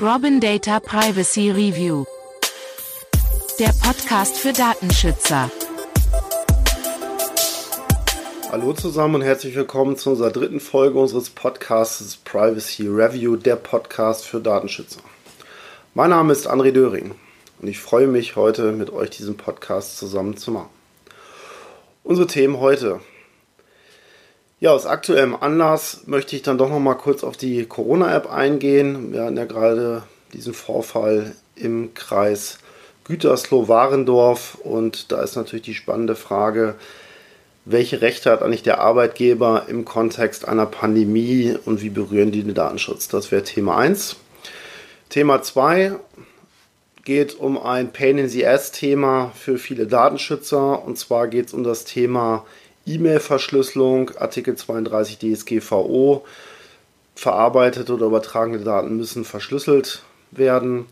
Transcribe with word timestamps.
Robin 0.00 0.40
Data 0.40 0.80
Privacy 0.80 1.50
Review. 1.50 2.04
Der 3.58 3.72
Podcast 3.84 4.36
für 4.36 4.52
Datenschützer. 4.52 5.50
Hallo 8.50 8.72
zusammen 8.72 9.14
und 9.14 9.22
herzlich 9.22 9.54
willkommen 9.54 9.96
zu 9.96 10.10
unserer 10.10 10.30
dritten 10.30 10.58
Folge 10.58 10.98
unseres 10.98 11.30
Podcasts 11.30 12.16
Privacy 12.16 12.88
Review, 12.88 13.36
der 13.36 13.56
Podcast 13.56 14.26
für 14.26 14.40
Datenschützer. 14.40 15.00
Mein 15.94 16.10
Name 16.10 16.32
ist 16.32 16.50
André 16.50 16.72
Döring 16.72 17.14
und 17.60 17.68
ich 17.68 17.78
freue 17.78 18.08
mich 18.08 18.34
heute 18.34 18.72
mit 18.72 18.90
euch 18.90 19.10
diesen 19.10 19.36
Podcast 19.36 19.98
zusammen 19.98 20.36
zu 20.36 20.50
machen. 20.50 20.70
Unsere 22.02 22.26
Themen 22.26 22.58
heute. 22.58 23.00
Ja, 24.62 24.70
aus 24.70 24.86
aktuellem 24.86 25.34
Anlass 25.34 26.02
möchte 26.06 26.36
ich 26.36 26.42
dann 26.42 26.56
doch 26.56 26.70
noch 26.70 26.78
mal 26.78 26.94
kurz 26.94 27.24
auf 27.24 27.36
die 27.36 27.66
Corona-App 27.66 28.30
eingehen. 28.30 29.12
Wir 29.12 29.24
hatten 29.24 29.36
ja 29.36 29.44
gerade 29.44 30.04
diesen 30.32 30.54
Vorfall 30.54 31.32
im 31.56 31.94
Kreis 31.94 32.58
Gütersloh-Warendorf 33.02 34.54
und 34.62 35.10
da 35.10 35.20
ist 35.20 35.34
natürlich 35.34 35.64
die 35.64 35.74
spannende 35.74 36.14
Frage, 36.14 36.76
welche 37.64 38.02
Rechte 38.02 38.30
hat 38.30 38.40
eigentlich 38.40 38.62
der 38.62 38.80
Arbeitgeber 38.80 39.64
im 39.66 39.84
Kontext 39.84 40.46
einer 40.46 40.66
Pandemie 40.66 41.58
und 41.64 41.82
wie 41.82 41.90
berühren 41.90 42.30
die 42.30 42.44
den 42.44 42.54
Datenschutz? 42.54 43.08
Das 43.08 43.32
wäre 43.32 43.42
Thema 43.42 43.78
1. 43.78 44.14
Thema 45.08 45.42
2 45.42 45.96
geht 47.04 47.34
um 47.34 47.58
ein 47.58 47.92
Pain 47.92 48.16
in 48.16 48.28
the 48.28 48.46
Ass-Thema 48.46 49.32
für 49.34 49.58
viele 49.58 49.88
Datenschützer 49.88 50.84
und 50.84 51.00
zwar 51.00 51.26
geht 51.26 51.48
es 51.48 51.52
um 51.52 51.64
das 51.64 51.84
Thema 51.84 52.46
E-Mail-Verschlüsselung, 52.86 54.10
Artikel 54.16 54.56
32 54.56 55.18
DSGVO. 55.18 56.24
Verarbeitete 57.14 57.92
oder 57.94 58.06
übertragene 58.06 58.58
Daten 58.58 58.96
müssen 58.96 59.24
verschlüsselt 59.24 60.02
werden. 60.30 60.86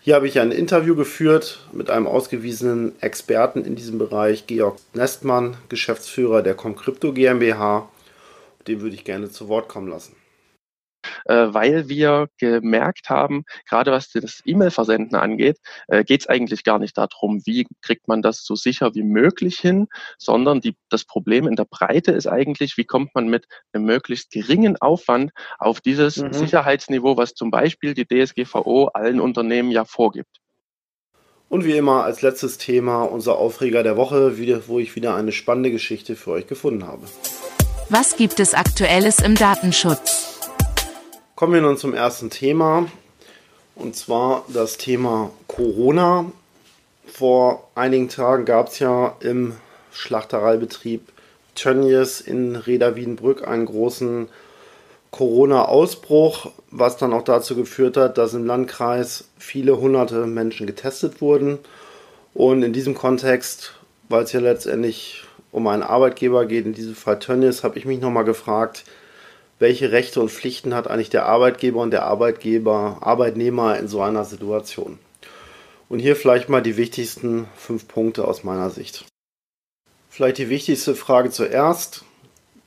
Hier 0.00 0.14
habe 0.14 0.28
ich 0.28 0.38
ein 0.38 0.52
Interview 0.52 0.94
geführt 0.94 1.60
mit 1.72 1.90
einem 1.90 2.06
ausgewiesenen 2.06 2.94
Experten 3.00 3.64
in 3.64 3.74
diesem 3.74 3.98
Bereich, 3.98 4.46
Georg 4.46 4.78
Nestmann, 4.94 5.56
Geschäftsführer 5.68 6.42
der 6.42 6.54
Comcrypto 6.54 7.12
GmbH. 7.12 7.88
Den 8.68 8.80
würde 8.80 8.94
ich 8.94 9.04
gerne 9.04 9.30
zu 9.30 9.48
Wort 9.48 9.68
kommen 9.68 9.88
lassen 9.88 10.14
äh, 11.28 11.46
weil 11.52 11.88
wir 11.88 12.28
gemerkt 12.38 13.10
haben, 13.10 13.44
gerade 13.68 13.92
was 13.92 14.10
das 14.10 14.42
E-Mail-Versenden 14.44 15.16
angeht, 15.16 15.58
äh, 15.88 16.04
geht 16.04 16.22
es 16.22 16.26
eigentlich 16.28 16.64
gar 16.64 16.78
nicht 16.78 16.96
darum, 16.96 17.42
wie 17.44 17.66
kriegt 17.82 18.08
man 18.08 18.22
das 18.22 18.44
so 18.44 18.54
sicher 18.54 18.94
wie 18.94 19.02
möglich 19.02 19.58
hin, 19.58 19.88
sondern 20.18 20.60
die, 20.60 20.76
das 20.88 21.04
Problem 21.04 21.46
in 21.46 21.56
der 21.56 21.66
Breite 21.66 22.12
ist 22.12 22.26
eigentlich, 22.26 22.76
wie 22.76 22.84
kommt 22.84 23.14
man 23.14 23.28
mit 23.28 23.46
einem 23.72 23.84
möglichst 23.84 24.30
geringen 24.30 24.76
Aufwand 24.80 25.32
auf 25.58 25.80
dieses 25.80 26.16
mhm. 26.16 26.32
Sicherheitsniveau, 26.32 27.16
was 27.16 27.34
zum 27.34 27.50
Beispiel 27.50 27.94
die 27.94 28.06
DSGVO 28.06 28.86
allen 28.94 29.20
Unternehmen 29.20 29.70
ja 29.70 29.84
vorgibt. 29.84 30.40
Und 31.48 31.64
wie 31.64 31.76
immer 31.76 32.02
als 32.02 32.22
letztes 32.22 32.58
Thema 32.58 33.04
unser 33.04 33.38
Aufreger 33.38 33.84
der 33.84 33.96
Woche, 33.96 34.36
wo 34.66 34.80
ich 34.80 34.96
wieder 34.96 35.14
eine 35.14 35.30
spannende 35.30 35.70
Geschichte 35.70 36.16
für 36.16 36.32
euch 36.32 36.48
gefunden 36.48 36.86
habe. 36.86 37.06
Was 37.88 38.16
gibt 38.16 38.40
es 38.40 38.52
aktuelles 38.52 39.20
im 39.20 39.36
Datenschutz? 39.36 40.25
Kommen 41.36 41.52
wir 41.52 41.60
nun 41.60 41.76
zum 41.76 41.92
ersten 41.92 42.30
Thema. 42.30 42.86
Und 43.74 43.94
zwar 43.94 44.46
das 44.48 44.78
Thema 44.78 45.30
Corona. 45.48 46.32
Vor 47.06 47.68
einigen 47.74 48.08
Tagen 48.08 48.46
gab 48.46 48.68
es 48.68 48.78
ja 48.78 49.14
im 49.20 49.52
Schlachtereibetrieb 49.92 51.02
Tönnies 51.54 52.22
in 52.22 52.56
Reda 52.56 52.96
Wiedenbrück 52.96 53.46
einen 53.46 53.66
großen 53.66 54.30
Corona-Ausbruch, 55.10 56.52
was 56.70 56.96
dann 56.96 57.12
auch 57.12 57.24
dazu 57.24 57.54
geführt 57.54 57.98
hat, 57.98 58.16
dass 58.16 58.32
im 58.32 58.46
Landkreis 58.46 59.28
viele 59.36 59.78
hunderte 59.78 60.24
Menschen 60.26 60.66
getestet 60.66 61.20
wurden. 61.20 61.58
Und 62.32 62.62
in 62.62 62.72
diesem 62.72 62.94
Kontext, 62.94 63.74
weil 64.08 64.24
es 64.24 64.32
ja 64.32 64.40
letztendlich 64.40 65.24
um 65.52 65.66
einen 65.66 65.82
Arbeitgeber 65.82 66.46
geht, 66.46 66.64
in 66.64 66.72
diesem 66.72 66.94
Fall 66.94 67.18
Tönnies, 67.18 67.62
habe 67.62 67.78
ich 67.78 67.84
mich 67.84 68.00
nochmal 68.00 68.24
gefragt, 68.24 68.84
welche 69.58 69.92
Rechte 69.92 70.20
und 70.20 70.30
Pflichten 70.30 70.74
hat 70.74 70.88
eigentlich 70.88 71.10
der 71.10 71.26
Arbeitgeber 71.26 71.80
und 71.80 71.90
der 71.90 72.04
Arbeitgeber, 72.04 72.98
Arbeitnehmer 73.00 73.78
in 73.78 73.88
so 73.88 74.02
einer 74.02 74.24
Situation. 74.24 74.98
Und 75.88 76.00
hier 76.00 76.16
vielleicht 76.16 76.48
mal 76.48 76.62
die 76.62 76.76
wichtigsten 76.76 77.46
fünf 77.56 77.88
Punkte 77.88 78.26
aus 78.26 78.44
meiner 78.44 78.70
Sicht. 78.70 79.04
Vielleicht 80.10 80.38
die 80.38 80.48
wichtigste 80.48 80.94
Frage 80.94 81.30
zuerst. 81.30 82.04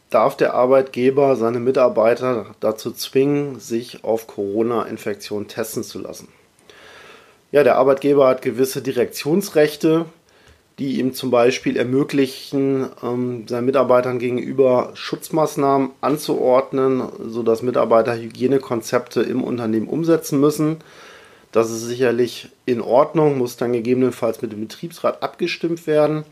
Darf 0.10 0.36
der 0.38 0.56
Arbeitgeber 0.56 1.36
seine 1.36 1.60
Mitarbeiter 1.60 2.56
dazu 2.60 2.92
zwingen, 2.92 3.60
sich 3.60 4.04
auf 4.04 4.26
Corona-Infektion 4.26 5.48
testen 5.48 5.84
zu 5.84 6.00
lassen? 6.00 6.30
Ja, 7.52 7.64
der 7.64 7.76
Arbeitgeber 7.78 8.28
hat 8.28 8.42
gewisse 8.42 8.82
Direktionsrechte, 8.82 10.06
die 10.80 11.00
ihm 11.00 11.14
zum 11.14 11.30
Beispiel 11.30 11.76
ermöglichen, 11.76 12.88
ähm, 13.04 13.46
seinen 13.48 13.66
Mitarbeitern 13.66 14.18
gegenüber 14.18 14.92
Schutzmaßnahmen 14.94 15.92
anzuordnen, 16.00 17.04
sodass 17.28 17.62
Mitarbeiter 17.62 18.16
Hygienekonzepte 18.16 19.22
im 19.22 19.44
Unternehmen 19.44 19.90
umsetzen 19.90 20.40
müssen. 20.40 20.78
Das 21.52 21.70
ist 21.70 21.82
sicherlich 21.82 22.48
in 22.66 22.80
Ordnung, 22.80 23.38
muss 23.38 23.58
dann 23.58 23.74
gegebenenfalls 23.74 24.42
mit 24.42 24.54
dem 24.54 24.62
Betriebsrat 24.62 25.22
abgestimmt 25.22 25.86
werden. 25.86 26.24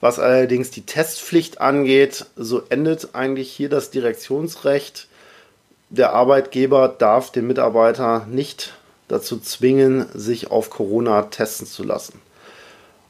Was 0.00 0.18
allerdings 0.18 0.70
die 0.70 0.86
Testpflicht 0.86 1.60
angeht, 1.60 2.26
so 2.36 2.62
endet 2.70 3.14
eigentlich 3.14 3.50
hier 3.52 3.68
das 3.68 3.90
Direktionsrecht. 3.90 5.08
Der 5.90 6.12
Arbeitgeber 6.14 6.88
darf 6.88 7.30
den 7.30 7.46
Mitarbeiter 7.46 8.26
nicht 8.30 8.74
dazu 9.08 9.38
zwingen, 9.38 10.06
sich 10.14 10.50
auf 10.50 10.70
Corona 10.70 11.22
testen 11.22 11.66
zu 11.66 11.84
lassen 11.84 12.25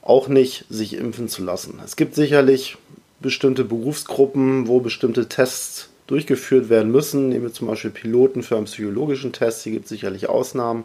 auch 0.06 0.28
nicht 0.28 0.64
sich 0.70 0.94
impfen 0.96 1.28
zu 1.28 1.42
lassen. 1.42 1.80
Es 1.84 1.96
gibt 1.96 2.14
sicherlich 2.14 2.78
bestimmte 3.20 3.64
Berufsgruppen, 3.64 4.68
wo 4.68 4.80
bestimmte 4.80 5.28
Tests 5.28 5.88
durchgeführt 6.06 6.68
werden 6.68 6.92
müssen. 6.92 7.28
Nehmen 7.28 7.46
wir 7.46 7.52
zum 7.52 7.66
Beispiel 7.66 7.90
Piloten 7.90 8.42
für 8.42 8.56
einen 8.56 8.66
psychologischen 8.66 9.32
Test. 9.32 9.64
Hier 9.64 9.72
gibt 9.72 9.86
es 9.86 9.88
sicherlich 9.88 10.28
Ausnahmen. 10.28 10.84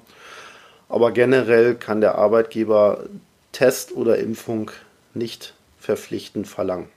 Aber 0.89 1.11
generell 1.11 1.75
kann 1.75 2.01
der 2.01 2.15
Arbeitgeber 2.15 3.05
Test 3.51 3.91
oder 3.91 4.17
Impfung 4.17 4.71
nicht 5.13 5.53
verpflichtend 5.79 6.47
verlangen. 6.47 6.89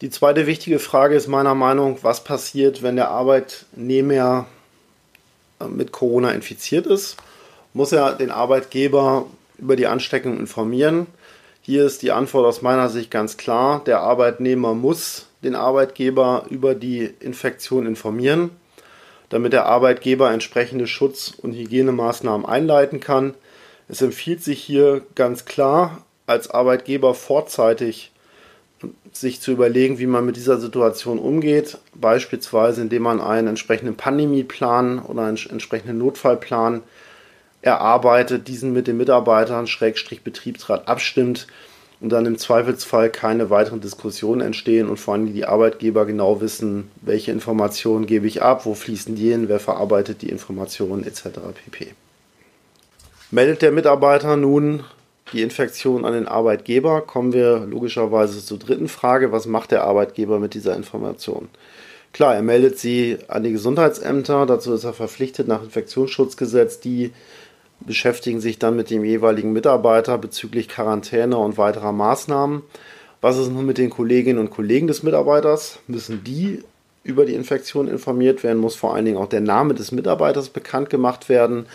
Die 0.00 0.10
zweite 0.10 0.46
wichtige 0.46 0.78
Frage 0.78 1.14
ist 1.14 1.28
meiner 1.28 1.54
Meinung, 1.54 1.98
was 2.02 2.24
passiert, 2.24 2.82
wenn 2.82 2.96
der 2.96 3.10
Arbeitnehmer 3.10 4.46
äh, 5.60 5.64
mit 5.66 5.92
Corona 5.92 6.32
infiziert 6.32 6.86
ist? 6.86 7.16
Muss 7.72 7.92
er 7.92 8.14
den 8.14 8.30
Arbeitgeber 8.30 9.26
über 9.58 9.76
die 9.76 9.86
Ansteckung 9.86 10.38
informieren? 10.38 11.06
Hier 11.68 11.84
ist 11.84 12.00
die 12.00 12.12
Antwort 12.12 12.46
aus 12.46 12.62
meiner 12.62 12.88
Sicht 12.88 13.10
ganz 13.10 13.36
klar. 13.36 13.84
Der 13.84 14.00
Arbeitnehmer 14.00 14.72
muss 14.72 15.26
den 15.44 15.54
Arbeitgeber 15.54 16.46
über 16.48 16.74
die 16.74 17.12
Infektion 17.20 17.84
informieren, 17.84 18.52
damit 19.28 19.52
der 19.52 19.66
Arbeitgeber 19.66 20.32
entsprechende 20.32 20.86
Schutz- 20.86 21.34
und 21.36 21.52
Hygienemaßnahmen 21.52 22.46
einleiten 22.46 23.00
kann. 23.00 23.34
Es 23.86 24.00
empfiehlt 24.00 24.42
sich 24.42 24.62
hier 24.62 25.02
ganz 25.14 25.44
klar, 25.44 26.06
als 26.24 26.48
Arbeitgeber 26.50 27.12
vorzeitig 27.12 28.12
sich 29.12 29.42
zu 29.42 29.50
überlegen, 29.52 29.98
wie 29.98 30.06
man 30.06 30.24
mit 30.24 30.36
dieser 30.36 30.58
Situation 30.58 31.18
umgeht, 31.18 31.76
beispielsweise 31.94 32.80
indem 32.80 33.02
man 33.02 33.20
einen 33.20 33.48
entsprechenden 33.48 33.94
Pandemieplan 33.94 35.00
oder 35.00 35.24
einen 35.24 35.38
entsprechenden 35.50 35.98
Notfallplan 35.98 36.82
erarbeitet, 37.68 38.48
diesen 38.48 38.72
mit 38.72 38.86
den 38.86 38.96
Mitarbeitern, 38.96 39.66
Schrägstrich 39.66 40.22
Betriebsrat 40.22 40.88
abstimmt 40.88 41.46
und 42.00 42.10
dann 42.10 42.26
im 42.26 42.38
Zweifelsfall 42.38 43.10
keine 43.10 43.50
weiteren 43.50 43.80
Diskussionen 43.80 44.40
entstehen 44.40 44.88
und 44.88 44.98
vor 44.98 45.14
allem 45.14 45.32
die 45.32 45.44
Arbeitgeber 45.44 46.06
genau 46.06 46.40
wissen, 46.40 46.90
welche 47.02 47.32
Informationen 47.32 48.06
gebe 48.06 48.26
ich 48.26 48.42
ab, 48.42 48.66
wo 48.66 48.74
fließen 48.74 49.16
die 49.16 49.30
hin, 49.30 49.48
wer 49.48 49.60
verarbeitet 49.60 50.22
die 50.22 50.28
Informationen 50.28 51.04
etc. 51.04 51.22
pp. 51.54 51.94
Meldet 53.30 53.62
der 53.62 53.72
Mitarbeiter 53.72 54.36
nun 54.36 54.84
die 55.32 55.42
Infektion 55.42 56.04
an 56.04 56.14
den 56.14 56.28
Arbeitgeber, 56.28 57.02
kommen 57.02 57.32
wir 57.32 57.66
logischerweise 57.66 58.42
zur 58.44 58.58
dritten 58.58 58.88
Frage, 58.88 59.32
was 59.32 59.46
macht 59.46 59.72
der 59.72 59.84
Arbeitgeber 59.84 60.38
mit 60.38 60.54
dieser 60.54 60.74
Information? 60.74 61.48
Klar, 62.12 62.34
er 62.34 62.42
meldet 62.42 62.78
sie 62.78 63.18
an 63.28 63.42
die 63.42 63.52
Gesundheitsämter, 63.52 64.46
dazu 64.46 64.72
ist 64.72 64.84
er 64.84 64.94
verpflichtet 64.94 65.46
nach 65.46 65.62
Infektionsschutzgesetz, 65.62 66.80
die 66.80 67.12
beschäftigen 67.80 68.40
sich 68.40 68.58
dann 68.58 68.76
mit 68.76 68.90
dem 68.90 69.04
jeweiligen 69.04 69.52
Mitarbeiter 69.52 70.18
bezüglich 70.18 70.68
Quarantäne 70.68 71.36
und 71.36 71.58
weiterer 71.58 71.92
Maßnahmen. 71.92 72.62
Was 73.20 73.36
ist 73.38 73.50
nun 73.50 73.66
mit 73.66 73.78
den 73.78 73.90
Kolleginnen 73.90 74.38
und 74.38 74.50
Kollegen 74.50 74.86
des 74.86 75.02
Mitarbeiters? 75.02 75.80
Müssen 75.86 76.22
die 76.24 76.62
über 77.02 77.24
die 77.24 77.34
Infektion 77.34 77.88
informiert 77.88 78.42
werden? 78.42 78.58
Muss 78.58 78.76
vor 78.76 78.94
allen 78.94 79.04
Dingen 79.04 79.16
auch 79.16 79.28
der 79.28 79.40
Name 79.40 79.74
des 79.74 79.92
Mitarbeiters 79.92 80.50
bekannt 80.50 80.90
gemacht 80.90 81.28
werden? 81.28 81.66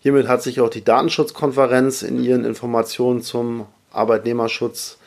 Hiermit 0.00 0.26
hat 0.26 0.42
sich 0.42 0.60
auch 0.60 0.68
die 0.68 0.84
Datenschutzkonferenz 0.84 2.02
in 2.02 2.22
ihren 2.22 2.44
Informationen 2.44 3.22
zum 3.22 3.66
Arbeitnehmerschutz 3.92 4.98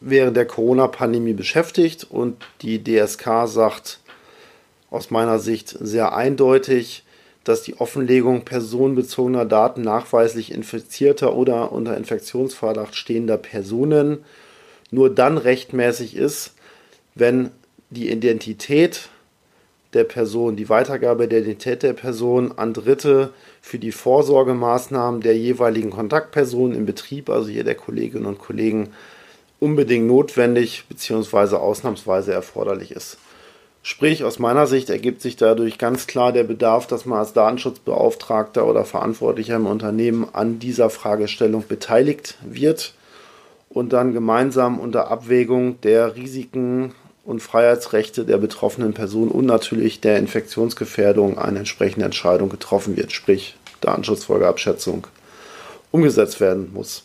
während 0.00 0.36
der 0.36 0.46
Corona-Pandemie 0.46 1.34
beschäftigt 1.34 2.06
und 2.08 2.42
die 2.62 2.82
DSK 2.82 3.46
sagt 3.46 4.00
aus 4.90 5.10
meiner 5.10 5.38
Sicht 5.38 5.68
sehr 5.68 6.14
eindeutig, 6.14 7.04
dass 7.44 7.62
die 7.62 7.80
Offenlegung 7.80 8.44
personenbezogener 8.44 9.44
Daten 9.44 9.82
nachweislich 9.82 10.52
infizierter 10.52 11.34
oder 11.34 11.72
unter 11.72 11.96
Infektionsverdacht 11.96 12.94
stehender 12.94 13.38
Personen 13.38 14.24
nur 14.90 15.14
dann 15.14 15.38
rechtmäßig 15.38 16.16
ist, 16.16 16.54
wenn 17.14 17.50
die 17.90 18.10
Identität 18.10 19.08
der 19.92 20.04
Person, 20.04 20.56
die 20.56 20.68
Weitergabe 20.68 21.26
der 21.26 21.40
Identität 21.40 21.82
der 21.82 21.92
Person 21.92 22.52
an 22.56 22.72
Dritte 22.72 23.32
für 23.60 23.78
die 23.78 23.92
Vorsorgemaßnahmen 23.92 25.20
der 25.20 25.36
jeweiligen 25.36 25.90
Kontaktpersonen 25.90 26.76
im 26.76 26.86
Betrieb, 26.86 27.28
also 27.28 27.48
hier 27.48 27.64
der 27.64 27.74
Kolleginnen 27.74 28.26
und 28.26 28.38
Kollegen, 28.38 28.90
unbedingt 29.58 30.06
notwendig 30.06 30.84
bzw. 30.88 31.56
ausnahmsweise 31.56 32.32
erforderlich 32.32 32.92
ist. 32.92 33.18
Sprich, 33.82 34.24
aus 34.24 34.38
meiner 34.38 34.66
Sicht 34.66 34.90
ergibt 34.90 35.22
sich 35.22 35.36
dadurch 35.36 35.78
ganz 35.78 36.06
klar 36.06 36.32
der 36.32 36.44
Bedarf, 36.44 36.86
dass 36.86 37.06
man 37.06 37.18
als 37.18 37.32
Datenschutzbeauftragter 37.32 38.66
oder 38.66 38.84
Verantwortlicher 38.84 39.56
im 39.56 39.66
Unternehmen 39.66 40.28
an 40.32 40.58
dieser 40.58 40.90
Fragestellung 40.90 41.64
beteiligt 41.66 42.36
wird 42.42 42.92
und 43.70 43.92
dann 43.92 44.12
gemeinsam 44.12 44.78
unter 44.78 45.10
Abwägung 45.10 45.80
der 45.80 46.14
Risiken 46.14 46.92
und 47.24 47.40
Freiheitsrechte 47.40 48.24
der 48.24 48.36
betroffenen 48.36 48.92
Person 48.92 49.28
und 49.28 49.46
natürlich 49.46 50.00
der 50.00 50.18
Infektionsgefährdung 50.18 51.38
eine 51.38 51.60
entsprechende 51.60 52.04
Entscheidung 52.04 52.50
getroffen 52.50 52.96
wird, 52.96 53.12
sprich 53.12 53.56
Datenschutzfolgeabschätzung 53.80 55.06
umgesetzt 55.90 56.40
werden 56.40 56.70
muss. 56.74 57.04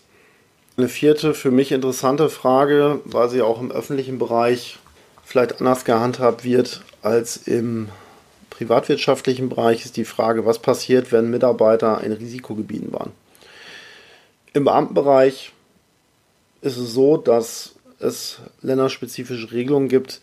Eine 0.77 0.89
vierte 0.89 1.33
für 1.33 1.51
mich 1.51 1.71
interessante 1.71 2.29
Frage, 2.29 2.99
weil 3.05 3.29
sie 3.29 3.41
auch 3.41 3.61
im 3.61 3.71
öffentlichen 3.71 4.19
Bereich 4.19 4.77
vielleicht 5.25 5.59
anders 5.59 5.85
gehandhabt 5.85 6.43
wird 6.43 6.81
als 7.01 7.37
im 7.37 7.89
privatwirtschaftlichen 8.49 9.49
Bereich, 9.49 9.83
ist 9.83 9.97
die 9.97 10.05
Frage, 10.05 10.45
was 10.45 10.59
passiert, 10.59 11.11
wenn 11.11 11.29
Mitarbeiter 11.29 12.01
in 12.03 12.13
Risikogebieten 12.13 12.93
waren. 12.93 13.11
Im 14.53 14.63
Beamtenbereich 14.63 15.51
ist 16.61 16.77
es 16.77 16.93
so, 16.93 17.17
dass 17.17 17.75
es 17.99 18.39
länderspezifische 18.61 19.51
Regelungen 19.51 19.89
gibt, 19.89 20.21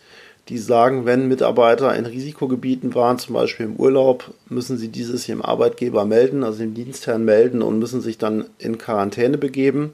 die 0.49 0.57
sagen, 0.57 1.05
wenn 1.05 1.27
Mitarbeiter 1.27 1.95
in 1.95 2.05
Risikogebieten 2.05 2.95
waren, 2.95 3.17
zum 3.17 3.35
Beispiel 3.35 3.67
im 3.67 3.75
Urlaub, 3.75 4.33
müssen 4.49 4.77
sie 4.77 4.89
dieses 4.89 5.25
dem 5.25 5.41
Arbeitgeber 5.41 6.05
melden, 6.05 6.43
also 6.43 6.59
dem 6.59 6.73
Dienstherrn 6.73 7.23
melden 7.23 7.61
und 7.61 7.79
müssen 7.79 8.01
sich 8.01 8.17
dann 8.17 8.45
in 8.57 8.77
Quarantäne 8.77 9.37
begeben. 9.37 9.93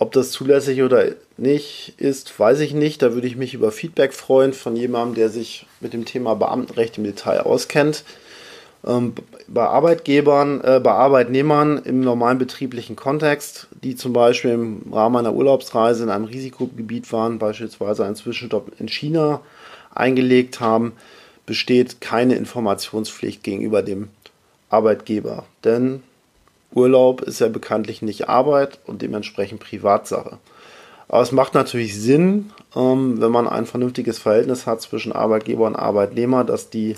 Ob 0.00 0.12
das 0.12 0.30
zulässig 0.30 0.82
oder 0.82 1.08
nicht 1.36 1.92
ist, 1.98 2.40
weiß 2.40 2.60
ich 2.60 2.72
nicht. 2.72 3.02
Da 3.02 3.12
würde 3.12 3.26
ich 3.26 3.36
mich 3.36 3.52
über 3.52 3.70
Feedback 3.70 4.14
freuen 4.14 4.54
von 4.54 4.74
jemandem, 4.74 5.14
der 5.14 5.28
sich 5.28 5.66
mit 5.80 5.92
dem 5.92 6.06
Thema 6.06 6.32
Beamtenrecht 6.32 6.96
im 6.96 7.04
Detail 7.04 7.40
auskennt. 7.40 8.04
Ähm, 8.86 9.12
bei 9.46 9.62
Arbeitgebern, 9.62 10.62
äh, 10.64 10.80
bei 10.82 10.92
Arbeitnehmern 10.92 11.82
im 11.84 12.00
normalen 12.00 12.38
betrieblichen 12.38 12.96
Kontext, 12.96 13.68
die 13.84 13.94
zum 13.94 14.14
Beispiel 14.14 14.52
im 14.52 14.90
Rahmen 14.90 15.16
einer 15.16 15.34
Urlaubsreise 15.34 16.04
in 16.04 16.08
einem 16.08 16.24
Risikogebiet 16.24 17.12
waren, 17.12 17.38
beispielsweise 17.38 18.06
einen 18.06 18.16
Zwischenstopp 18.16 18.72
in 18.80 18.88
China 18.88 19.42
eingelegt 19.94 20.60
haben, 20.60 20.92
besteht 21.44 22.00
keine 22.00 22.36
Informationspflicht 22.36 23.42
gegenüber 23.42 23.82
dem 23.82 24.08
Arbeitgeber. 24.70 25.44
Denn 25.62 26.02
Urlaub 26.74 27.22
ist 27.22 27.40
ja 27.40 27.48
bekanntlich 27.48 28.02
nicht 28.02 28.28
Arbeit 28.28 28.78
und 28.86 29.02
dementsprechend 29.02 29.60
Privatsache. 29.60 30.38
Aber 31.08 31.22
es 31.22 31.32
macht 31.32 31.54
natürlich 31.54 32.00
Sinn, 32.00 32.52
ähm, 32.76 33.20
wenn 33.20 33.32
man 33.32 33.48
ein 33.48 33.66
vernünftiges 33.66 34.18
Verhältnis 34.18 34.66
hat 34.66 34.80
zwischen 34.80 35.12
Arbeitgeber 35.12 35.66
und 35.66 35.74
Arbeitnehmer, 35.74 36.44
dass 36.44 36.70
die 36.70 36.96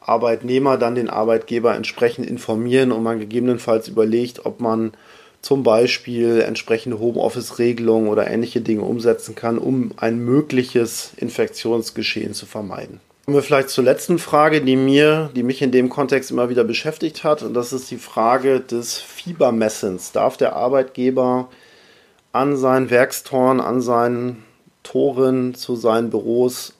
Arbeitnehmer 0.00 0.76
dann 0.76 0.96
den 0.96 1.10
Arbeitgeber 1.10 1.74
entsprechend 1.74 2.26
informieren 2.26 2.90
und 2.90 3.02
man 3.02 3.20
gegebenenfalls 3.20 3.88
überlegt, 3.88 4.46
ob 4.46 4.60
man 4.60 4.92
zum 5.40 5.62
Beispiel 5.62 6.40
entsprechende 6.40 6.98
Homeoffice-Regelungen 6.98 8.08
oder 8.08 8.28
ähnliche 8.28 8.60
Dinge 8.60 8.82
umsetzen 8.82 9.34
kann, 9.34 9.58
um 9.58 9.92
ein 9.96 10.18
mögliches 10.18 11.12
Infektionsgeschehen 11.16 12.34
zu 12.34 12.46
vermeiden. 12.46 13.00
Kommen 13.28 13.40
wir 13.40 13.42
vielleicht 13.42 13.68
zur 13.68 13.84
letzten 13.84 14.18
Frage, 14.18 14.62
die 14.62 14.74
mir, 14.74 15.28
die 15.36 15.42
mich 15.42 15.60
in 15.60 15.70
dem 15.70 15.90
Kontext 15.90 16.30
immer 16.30 16.48
wieder 16.48 16.64
beschäftigt 16.64 17.24
hat, 17.24 17.42
und 17.42 17.52
das 17.52 17.74
ist 17.74 17.90
die 17.90 17.98
Frage 17.98 18.60
des 18.60 18.96
Fiebermessens. 18.96 20.12
Darf 20.12 20.38
der 20.38 20.56
Arbeitgeber 20.56 21.50
an 22.32 22.56
seinen 22.56 22.88
Werkstoren, 22.88 23.60
an 23.60 23.82
seinen 23.82 24.44
Toren 24.82 25.54
zu 25.54 25.76
seinen 25.76 26.08
Büros 26.08 26.72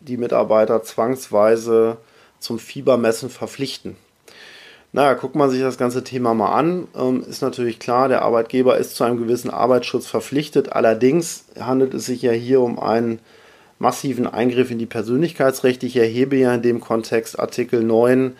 die 0.00 0.16
Mitarbeiter 0.16 0.82
zwangsweise 0.82 1.98
zum 2.40 2.58
Fiebermessen 2.58 3.30
verpflichten? 3.30 3.96
Naja, 4.90 5.14
guckt 5.14 5.36
man 5.36 5.50
sich 5.50 5.60
das 5.60 5.78
ganze 5.78 6.02
Thema 6.02 6.34
mal 6.34 6.52
an, 6.52 6.88
ähm, 6.98 7.24
ist 7.30 7.42
natürlich 7.42 7.78
klar, 7.78 8.08
der 8.08 8.22
Arbeitgeber 8.22 8.76
ist 8.76 8.96
zu 8.96 9.04
einem 9.04 9.18
gewissen 9.18 9.50
Arbeitsschutz 9.50 10.08
verpflichtet. 10.08 10.72
Allerdings 10.72 11.44
handelt 11.60 11.94
es 11.94 12.06
sich 12.06 12.22
ja 12.22 12.32
hier 12.32 12.60
um 12.60 12.80
einen 12.80 13.20
massiven 13.82 14.28
Eingriff 14.28 14.70
in 14.70 14.78
die 14.78 14.86
Persönlichkeitsrechte. 14.86 15.86
Ich 15.86 15.96
erhebe 15.96 16.36
ja 16.36 16.54
in 16.54 16.62
dem 16.62 16.80
Kontext 16.80 17.38
Artikel 17.38 17.82
9 17.82 18.36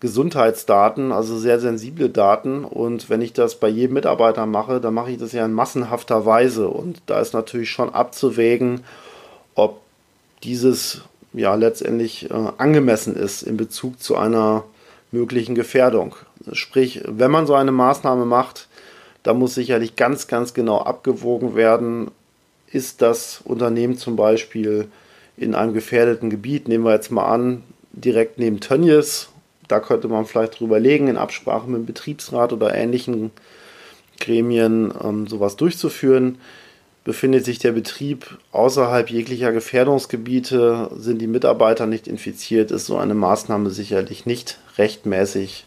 Gesundheitsdaten, 0.00 1.10
also 1.10 1.38
sehr 1.38 1.58
sensible 1.58 2.10
Daten. 2.10 2.64
Und 2.64 3.08
wenn 3.08 3.22
ich 3.22 3.32
das 3.32 3.56
bei 3.56 3.68
jedem 3.68 3.94
Mitarbeiter 3.94 4.44
mache, 4.44 4.78
dann 4.80 4.92
mache 4.94 5.10
ich 5.10 5.18
das 5.18 5.32
ja 5.32 5.44
in 5.44 5.54
massenhafter 5.54 6.26
Weise. 6.26 6.68
Und 6.68 7.00
da 7.06 7.18
ist 7.18 7.32
natürlich 7.32 7.70
schon 7.70 7.92
abzuwägen, 7.92 8.82
ob 9.54 9.80
dieses 10.44 11.00
ja 11.32 11.54
letztendlich 11.54 12.30
äh, 12.30 12.34
angemessen 12.58 13.16
ist 13.16 13.42
in 13.42 13.56
Bezug 13.56 14.00
zu 14.00 14.16
einer 14.16 14.64
möglichen 15.10 15.54
Gefährdung. 15.54 16.14
Sprich, 16.52 17.02
wenn 17.06 17.30
man 17.30 17.46
so 17.46 17.54
eine 17.54 17.72
Maßnahme 17.72 18.26
macht, 18.26 18.68
da 19.22 19.32
muss 19.32 19.54
sicherlich 19.54 19.96
ganz, 19.96 20.28
ganz 20.28 20.52
genau 20.52 20.82
abgewogen 20.82 21.56
werden, 21.56 22.10
ist 22.72 23.02
das 23.02 23.40
Unternehmen 23.44 23.96
zum 23.96 24.16
Beispiel 24.16 24.88
in 25.36 25.54
einem 25.54 25.74
gefährdeten 25.74 26.30
Gebiet, 26.30 26.68
nehmen 26.68 26.84
wir 26.84 26.94
jetzt 26.94 27.10
mal 27.10 27.26
an, 27.26 27.62
direkt 27.92 28.38
neben 28.38 28.60
Tönnies, 28.60 29.28
da 29.68 29.80
könnte 29.80 30.08
man 30.08 30.26
vielleicht 30.26 30.60
drüber 30.60 30.80
legen, 30.80 31.08
in 31.08 31.16
Absprache 31.16 31.68
mit 31.68 31.80
dem 31.80 31.86
Betriebsrat 31.86 32.52
oder 32.52 32.74
ähnlichen 32.74 33.30
Gremien 34.18 34.92
ähm, 35.02 35.26
sowas 35.26 35.56
durchzuführen. 35.56 36.38
Befindet 37.04 37.44
sich 37.44 37.58
der 37.58 37.72
Betrieb 37.72 38.38
außerhalb 38.52 39.08
jeglicher 39.10 39.52
Gefährdungsgebiete, 39.52 40.90
sind 40.96 41.20
die 41.20 41.26
Mitarbeiter 41.26 41.86
nicht 41.86 42.06
infiziert, 42.06 42.70
ist 42.70 42.86
so 42.86 42.98
eine 42.98 43.14
Maßnahme 43.14 43.70
sicherlich 43.70 44.26
nicht 44.26 44.58
rechtmäßig 44.76 45.64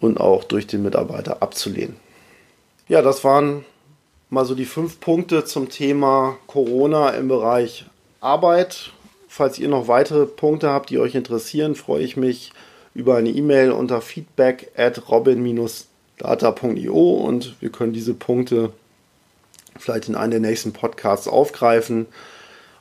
und 0.00 0.20
auch 0.20 0.44
durch 0.44 0.66
den 0.66 0.82
Mitarbeiter 0.82 1.42
abzulehnen. 1.42 1.96
Ja, 2.88 3.02
das 3.02 3.24
waren 3.24 3.64
mal 4.30 4.44
so 4.44 4.54
die 4.54 4.64
fünf 4.64 5.00
Punkte 5.00 5.44
zum 5.44 5.68
Thema 5.68 6.38
Corona 6.46 7.10
im 7.10 7.28
Bereich 7.28 7.84
Arbeit. 8.20 8.92
Falls 9.28 9.58
ihr 9.58 9.68
noch 9.68 9.88
weitere 9.88 10.24
Punkte 10.26 10.70
habt, 10.70 10.90
die 10.90 10.98
euch 10.98 11.14
interessieren, 11.14 11.74
freue 11.74 12.02
ich 12.02 12.16
mich 12.16 12.52
über 12.94 13.16
eine 13.16 13.30
E-Mail 13.30 13.72
unter 13.72 14.00
feedback 14.00 14.70
at 14.76 15.10
robin-data.io 15.10 17.14
und 17.14 17.60
wir 17.60 17.70
können 17.70 17.92
diese 17.92 18.14
Punkte 18.14 18.72
vielleicht 19.78 20.08
in 20.08 20.16
einem 20.16 20.30
der 20.30 20.40
nächsten 20.40 20.72
Podcasts 20.72 21.28
aufgreifen 21.28 22.06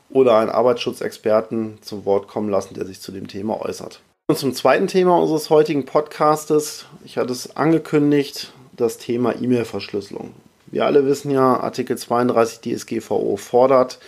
oder 0.09 0.37
einen 0.37 0.49
Arbeitsschutzexperten 0.49 1.77
zum 1.81 2.05
Wort 2.05 2.27
kommen 2.27 2.49
lassen, 2.49 2.73
der 2.73 2.85
sich 2.85 3.01
zu 3.01 3.11
dem 3.11 3.27
Thema 3.27 3.61
äußert. 3.61 3.99
Und 4.27 4.37
zum 4.37 4.53
zweiten 4.53 4.87
Thema 4.87 5.19
unseres 5.19 5.49
heutigen 5.49 5.85
Podcastes. 5.85 6.85
Ich 7.05 7.17
hatte 7.17 7.31
es 7.31 7.55
angekündigt, 7.55 8.51
das 8.75 8.97
Thema 8.97 9.35
E-Mail-Verschlüsselung. 9.35 10.33
Wir 10.71 10.85
alle 10.85 11.05
wissen 11.05 11.31
ja, 11.31 11.59
Artikel 11.59 11.97
32 11.97 12.61
DSGVO 12.61 13.37
fordert 13.37 13.99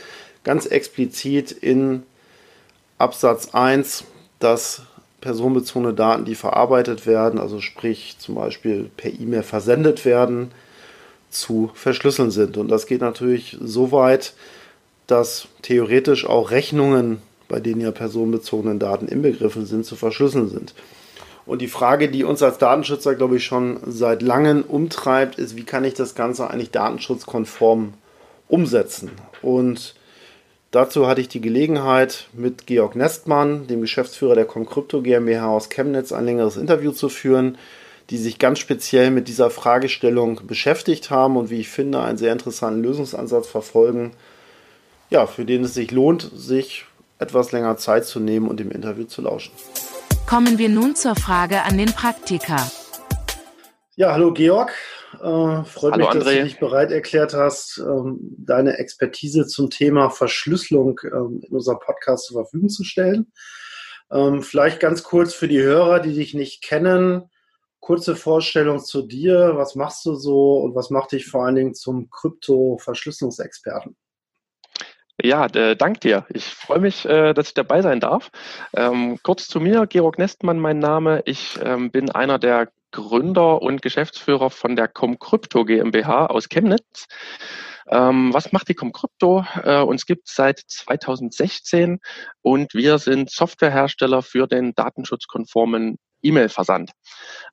ganz 0.44 0.66
explizit 0.66 1.52
in 1.52 2.04
Absatz 2.98 3.54
1, 3.54 4.04
dass 4.40 4.84
personenbezogene 5.22 5.94
Daten, 5.94 6.26
die 6.26 6.36
verarbeitet 6.36 7.06
werden, 7.06 7.40
also 7.40 7.62
sprich 7.62 8.16
zum 8.20 8.36
Beispiel 8.36 8.90
per 8.98 9.12
E-Mail 9.12 9.44
versendet 9.44 10.04
werden, 10.06 10.52
zu 11.30 11.72
verschlüsseln 11.74 12.32
sind. 12.32 12.58
Und 12.58 12.68
das 12.68 12.88
geht 12.88 13.02
natürlich 13.02 13.58
so 13.62 13.92
weit, 13.92 14.34
dass 15.08 15.48
theoretisch 15.62 16.26
auch 16.26 16.52
Rechnungen, 16.52 17.22
bei 17.48 17.60
denen 17.60 17.82
ja 17.82 17.92
personenbezogene 17.92 18.78
Daten 18.78 19.08
inbegriffen 19.08 19.66
sind, 19.66 19.86
zu 19.86 19.96
verschlüsseln 19.96 20.50
sind. 20.50 20.74
Und 21.46 21.62
die 21.62 21.68
Frage, 21.68 22.10
die 22.10 22.24
uns 22.24 22.44
als 22.44 22.58
Datenschützer, 22.58 23.16
glaube 23.16 23.38
ich, 23.38 23.46
schon 23.46 23.80
seit 23.86 24.22
langem 24.22 24.64
umtreibt, 24.64 25.40
ist, 25.40 25.56
wie 25.56 25.64
kann 25.64 25.84
ich 25.84 25.94
das 25.94 26.16
Ganze 26.16 26.50
eigentlich 26.50 26.72
datenschutzkonform 26.72 27.94
umsetzen? 28.48 29.12
Und 29.42 29.96
dazu 30.70 31.08
hatte 31.08 31.22
ich 31.22 31.30
die 31.30 31.42
Gelegenheit, 31.42 32.28
mit 32.34 32.68
Georg 32.68 32.96
Nestmann, 32.96 33.68
dem 33.68 33.82
Geschäftsführer 33.82 34.36
der 34.36 34.46
Comcrypto 34.46 35.02
GmbH 35.02 35.48
aus 35.48 35.70
Chemnitz, 35.70 36.12
ein 36.12 36.26
längeres 36.26 36.58
Interview 36.58 36.92
zu 36.92 37.10
führen, 37.10 37.58
die 38.12 38.18
sich 38.18 38.40
ganz 38.40 38.60
speziell 38.60 39.10
mit 39.10 39.28
dieser 39.28 39.50
Fragestellung 39.50 40.42
beschäftigt 40.46 41.10
haben 41.10 41.38
und 41.38 41.50
wie 41.50 41.62
ich 41.62 41.70
finde, 41.70 42.02
einen 42.02 42.18
sehr 42.18 42.34
interessanten 42.34 42.84
Lösungsansatz 42.84 43.48
verfolgen, 43.48 44.12
ja, 45.10 45.26
für 45.26 45.46
den 45.46 45.64
es 45.64 45.74
sich 45.74 45.92
lohnt, 45.92 46.30
sich 46.36 46.86
etwas 47.20 47.52
länger 47.52 47.78
Zeit 47.78 48.06
zu 48.06 48.20
nehmen 48.20 48.48
und 48.48 48.60
dem 48.60 48.72
Interview 48.72 49.06
zu 49.06 49.22
lauschen. 49.22 49.54
Kommen 50.28 50.58
wir 50.58 50.70
nun 50.70 50.96
zur 50.96 51.16
Frage 51.16 51.64
an 51.64 51.78
den 51.78 51.94
Praktiker. 51.94 52.72
Ja, 53.96 54.14
hallo 54.14 54.34
Georg. 54.34 54.72
Äh, 55.16 55.18
freut 55.20 55.94
hallo 55.94 55.98
mich, 55.98 56.08
dass 56.10 56.26
André. 56.26 56.38
du 56.38 56.44
dich 56.44 56.60
bereit 56.60 56.92
erklärt 56.92 57.34
hast, 57.34 57.78
ähm, 57.80 58.20
deine 58.38 58.78
Expertise 58.78 59.46
zum 59.46 59.70
Thema 59.70 60.10
Verschlüsselung 60.10 61.00
ähm, 61.04 61.42
in 61.44 61.54
unserem 61.54 61.80
Podcast 61.80 62.26
zur 62.26 62.44
Verfügung 62.44 62.70
zu 62.70 62.84
stellen. 62.84 63.32
Ähm, 64.12 64.42
vielleicht 64.42 64.80
ganz 64.80 65.04
kurz 65.04 65.34
für 65.34 65.48
die 65.48 65.62
Hörer, 65.62 66.00
die 66.00 66.14
dich 66.14 66.34
nicht 66.34 66.64
kennen. 66.64 67.30
Kurze 67.80 68.16
Vorstellung 68.16 68.80
zu 68.80 69.02
dir. 69.02 69.54
Was 69.56 69.76
machst 69.76 70.06
du 70.06 70.16
so 70.16 70.60
und 70.60 70.76
was 70.76 70.90
macht 70.90 71.12
dich 71.12 71.26
vor 71.28 71.46
allen 71.46 71.56
Dingen 71.56 71.74
zum 71.74 72.10
Krypto-Verschlüsselungsexperten? 72.10 73.96
Ja, 75.24 75.46
äh, 75.46 75.76
dank 75.76 76.02
dir. 76.02 76.26
Ich 76.30 76.46
freue 76.46 76.80
mich, 76.80 77.06
äh, 77.06 77.34
dass 77.34 77.50
ich 77.50 77.54
dabei 77.54 77.82
sein 77.82 78.00
darf. 78.00 78.32
Ähm, 78.74 79.20
kurz 79.22 79.48
zu 79.48 79.60
mir, 79.60 79.86
Georg 79.86 80.18
Nestmann 80.18 80.60
mein 80.60 80.80
Name. 80.80 81.22
Ich 81.26 81.60
ähm, 81.64 81.92
bin 81.92 82.10
einer 82.10 82.40
der 82.40 82.70
Gründer 82.92 83.62
und 83.62 83.82
Geschäftsführer 83.84 84.50
von 84.50 84.76
der 84.76 84.88
Comcrypto 84.88 85.64
GmbH 85.64 86.26
aus 86.26 86.50
Chemnitz. 86.50 87.08
Ähm, 87.88 88.34
was 88.34 88.52
macht 88.52 88.70
die 88.70 88.74
Comcrypto? 88.74 89.46
Äh, 89.64 89.82
uns 89.82 90.06
gibt 90.08 90.28
es 90.28 90.36
seit 90.36 90.60
2016 90.60 92.00
und 92.42 92.74
wir 92.74 92.98
sind 92.98 93.30
Softwarehersteller 93.30 94.24
für 94.24 94.48
den 94.48 94.74
datenschutzkonformen 94.74 95.98
E-Mail-Versand. 96.24 96.92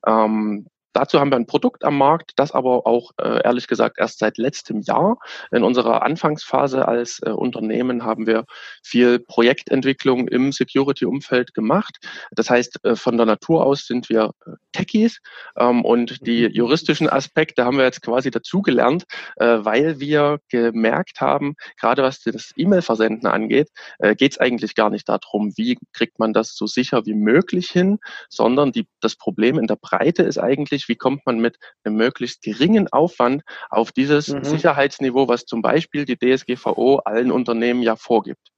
Ähm, 0.07 0.69
Dazu 0.99 1.21
haben 1.21 1.31
wir 1.31 1.37
ein 1.37 1.47
Produkt 1.47 1.85
am 1.85 1.97
Markt, 1.97 2.33
das 2.35 2.50
aber 2.50 2.85
auch 2.85 3.12
äh, 3.23 3.40
ehrlich 3.45 3.69
gesagt 3.69 3.99
erst 4.00 4.19
seit 4.19 4.37
letztem 4.37 4.81
Jahr. 4.81 5.19
In 5.52 5.62
unserer 5.62 6.02
Anfangsphase 6.02 6.88
als 6.88 7.21
äh, 7.25 7.31
Unternehmen 7.31 8.05
haben 8.05 8.26
wir 8.26 8.47
viel 8.83 9.21
Projektentwicklung 9.21 10.26
im 10.26 10.50
Security-Umfeld 10.50 11.55
gemacht. 11.55 11.99
Das 12.33 12.50
heißt, 12.50 12.85
äh, 12.85 12.97
von 12.97 13.17
der 13.17 13.26
Natur 13.26 13.64
aus 13.64 13.87
sind 13.87 14.09
wir 14.09 14.33
Techies 14.73 15.21
ähm, 15.57 15.85
und 15.85 16.26
die 16.26 16.49
mhm. 16.49 16.55
juristischen 16.55 17.09
Aspekte 17.09 17.64
haben 17.64 17.76
wir 17.76 17.85
jetzt 17.85 18.02
quasi 18.02 18.33
dazugelernt, 18.33 19.05
weil 19.37 20.00
wir 20.00 20.38
gemerkt 20.49 21.21
haben, 21.21 21.55
gerade 21.81 22.02
was 22.02 22.23
das 22.23 22.52
E-Mail-Versenden 22.57 23.28
angeht, 23.28 23.69
geht 24.17 24.33
es 24.33 24.38
eigentlich 24.38 24.75
gar 24.75 24.90
nicht 24.90 25.09
darum, 25.09 25.52
wie 25.57 25.78
kriegt 25.93 26.19
man 26.19 26.33
das 26.33 26.55
so 26.55 26.67
sicher 26.67 27.07
wie 27.07 27.14
möglich 27.14 27.69
hin, 27.71 27.99
sondern 28.28 28.73
die, 28.73 28.87
das 29.00 29.17
Problem 29.17 29.59
in 29.59 29.67
der 29.67 29.76
Breite 29.76 30.23
ist 30.23 30.38
eigentlich, 30.38 30.88
wie 30.88 30.97
kommt 30.97 31.25
man 31.26 31.38
mit 31.38 31.57
einem 31.85 31.97
möglichst 31.97 32.42
geringen 32.42 32.88
Aufwand 32.88 33.42
auf 33.71 33.92
dieses 33.92 34.28
mhm. 34.28 34.45
Sicherheitsniveau, 34.45 35.28
was 35.28 35.45
zum 35.45 35.62
Beispiel 35.62 36.04
die 36.04 36.16
DSGVO 36.16 37.00
allen 37.04 37.30
Unternehmen 37.30 37.83
ja 37.83 37.97
vorgibt. 37.97 38.49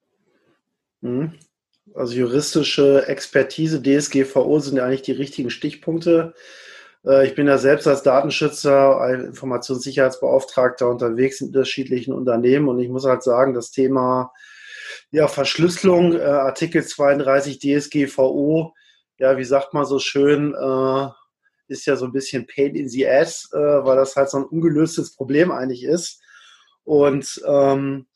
Mhm. 1.00 1.34
Also 1.94 2.14
juristische 2.14 3.08
Expertise, 3.08 3.82
DSGVO 3.82 4.60
sind 4.60 4.76
ja 4.76 4.84
eigentlich 4.84 5.02
die 5.02 5.12
richtigen 5.12 5.50
Stichpunkte. 5.50 6.34
Äh, 7.04 7.26
ich 7.26 7.34
bin 7.34 7.46
ja 7.46 7.58
selbst 7.58 7.87
als 7.87 8.02
Datenschützer, 8.02 9.25
Informationssicherheitsbeauftragter 9.26 10.88
unterwegs 10.88 11.40
in 11.40 11.49
unterschiedlichen 11.49 12.12
Unternehmen 12.12 12.68
und 12.68 12.78
ich 12.80 12.88
muss 12.88 13.04
halt 13.04 13.22
sagen, 13.22 13.54
das 13.54 13.70
Thema 13.70 14.32
ja, 15.10 15.26
Verschlüsselung, 15.28 16.14
äh, 16.14 16.22
Artikel 16.22 16.84
32 16.84 17.58
DSGVO, 17.58 18.75
ja, 19.18 19.37
wie 19.37 19.44
sagt 19.44 19.75
man 19.75 19.84
so 19.84 19.99
schön, 19.99 20.54
äh, 20.54 21.08
ist 21.71 21.87
ja 21.87 21.97
so 21.97 22.05
ein 22.05 22.12
bisschen 22.12 22.47
Pain 22.47 22.75
in 22.75 22.89
the 22.89 23.09
Ass, 23.09 23.49
äh, 23.53 23.59
weil 23.59 23.97
das 23.97 24.17
halt 24.17 24.31
so 24.31 24.39
ein 24.39 24.45
ungelöstes 24.45 25.15
Problem 25.15 25.50
eigentlich 25.50 25.85
ist. 25.85 26.21
Und 26.85 27.41
ähm, 27.47 28.07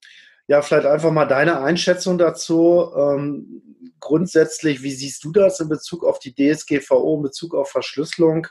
ja, 0.47 0.61
vielleicht 0.61 0.87
einfach 0.87 1.11
mal 1.11 1.27
deine 1.27 1.61
Einschätzung 1.61 2.19
dazu. 2.19 2.91
Ähm, 2.97 3.63
grundsätzlich, 4.01 4.83
wie 4.83 4.91
siehst 4.91 5.25
du 5.25 5.33
das 5.33 5.61
in 5.61 5.69
Bezug 5.69 6.05
auf 6.05 6.19
die 6.19 6.35
DSGVO, 6.35 7.17
in 7.17 7.23
Bezug 7.23 7.55
auf 7.55 7.71
Verschlüsselung? 7.71 8.47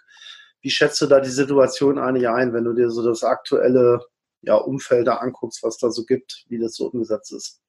Wie 0.62 0.70
schätzt 0.70 1.02
du 1.02 1.08
da 1.08 1.20
die 1.20 1.30
Situation 1.30 2.00
eigentlich 2.00 2.30
ein, 2.30 2.54
wenn 2.54 2.64
du 2.64 2.74
dir 2.74 2.90
so 2.90 3.06
das 3.06 3.24
aktuelle 3.24 4.00
ja, 4.42 4.56
Umfeld 4.56 5.08
da 5.08 5.16
anguckst, 5.18 5.62
was 5.62 5.78
da 5.78 5.92
so 5.92 6.06
gibt, 6.06 6.46
wie 6.48 6.60
das 6.60 6.76
so 6.76 6.88
umgesetzt 6.88 7.34
ist? 7.34 7.63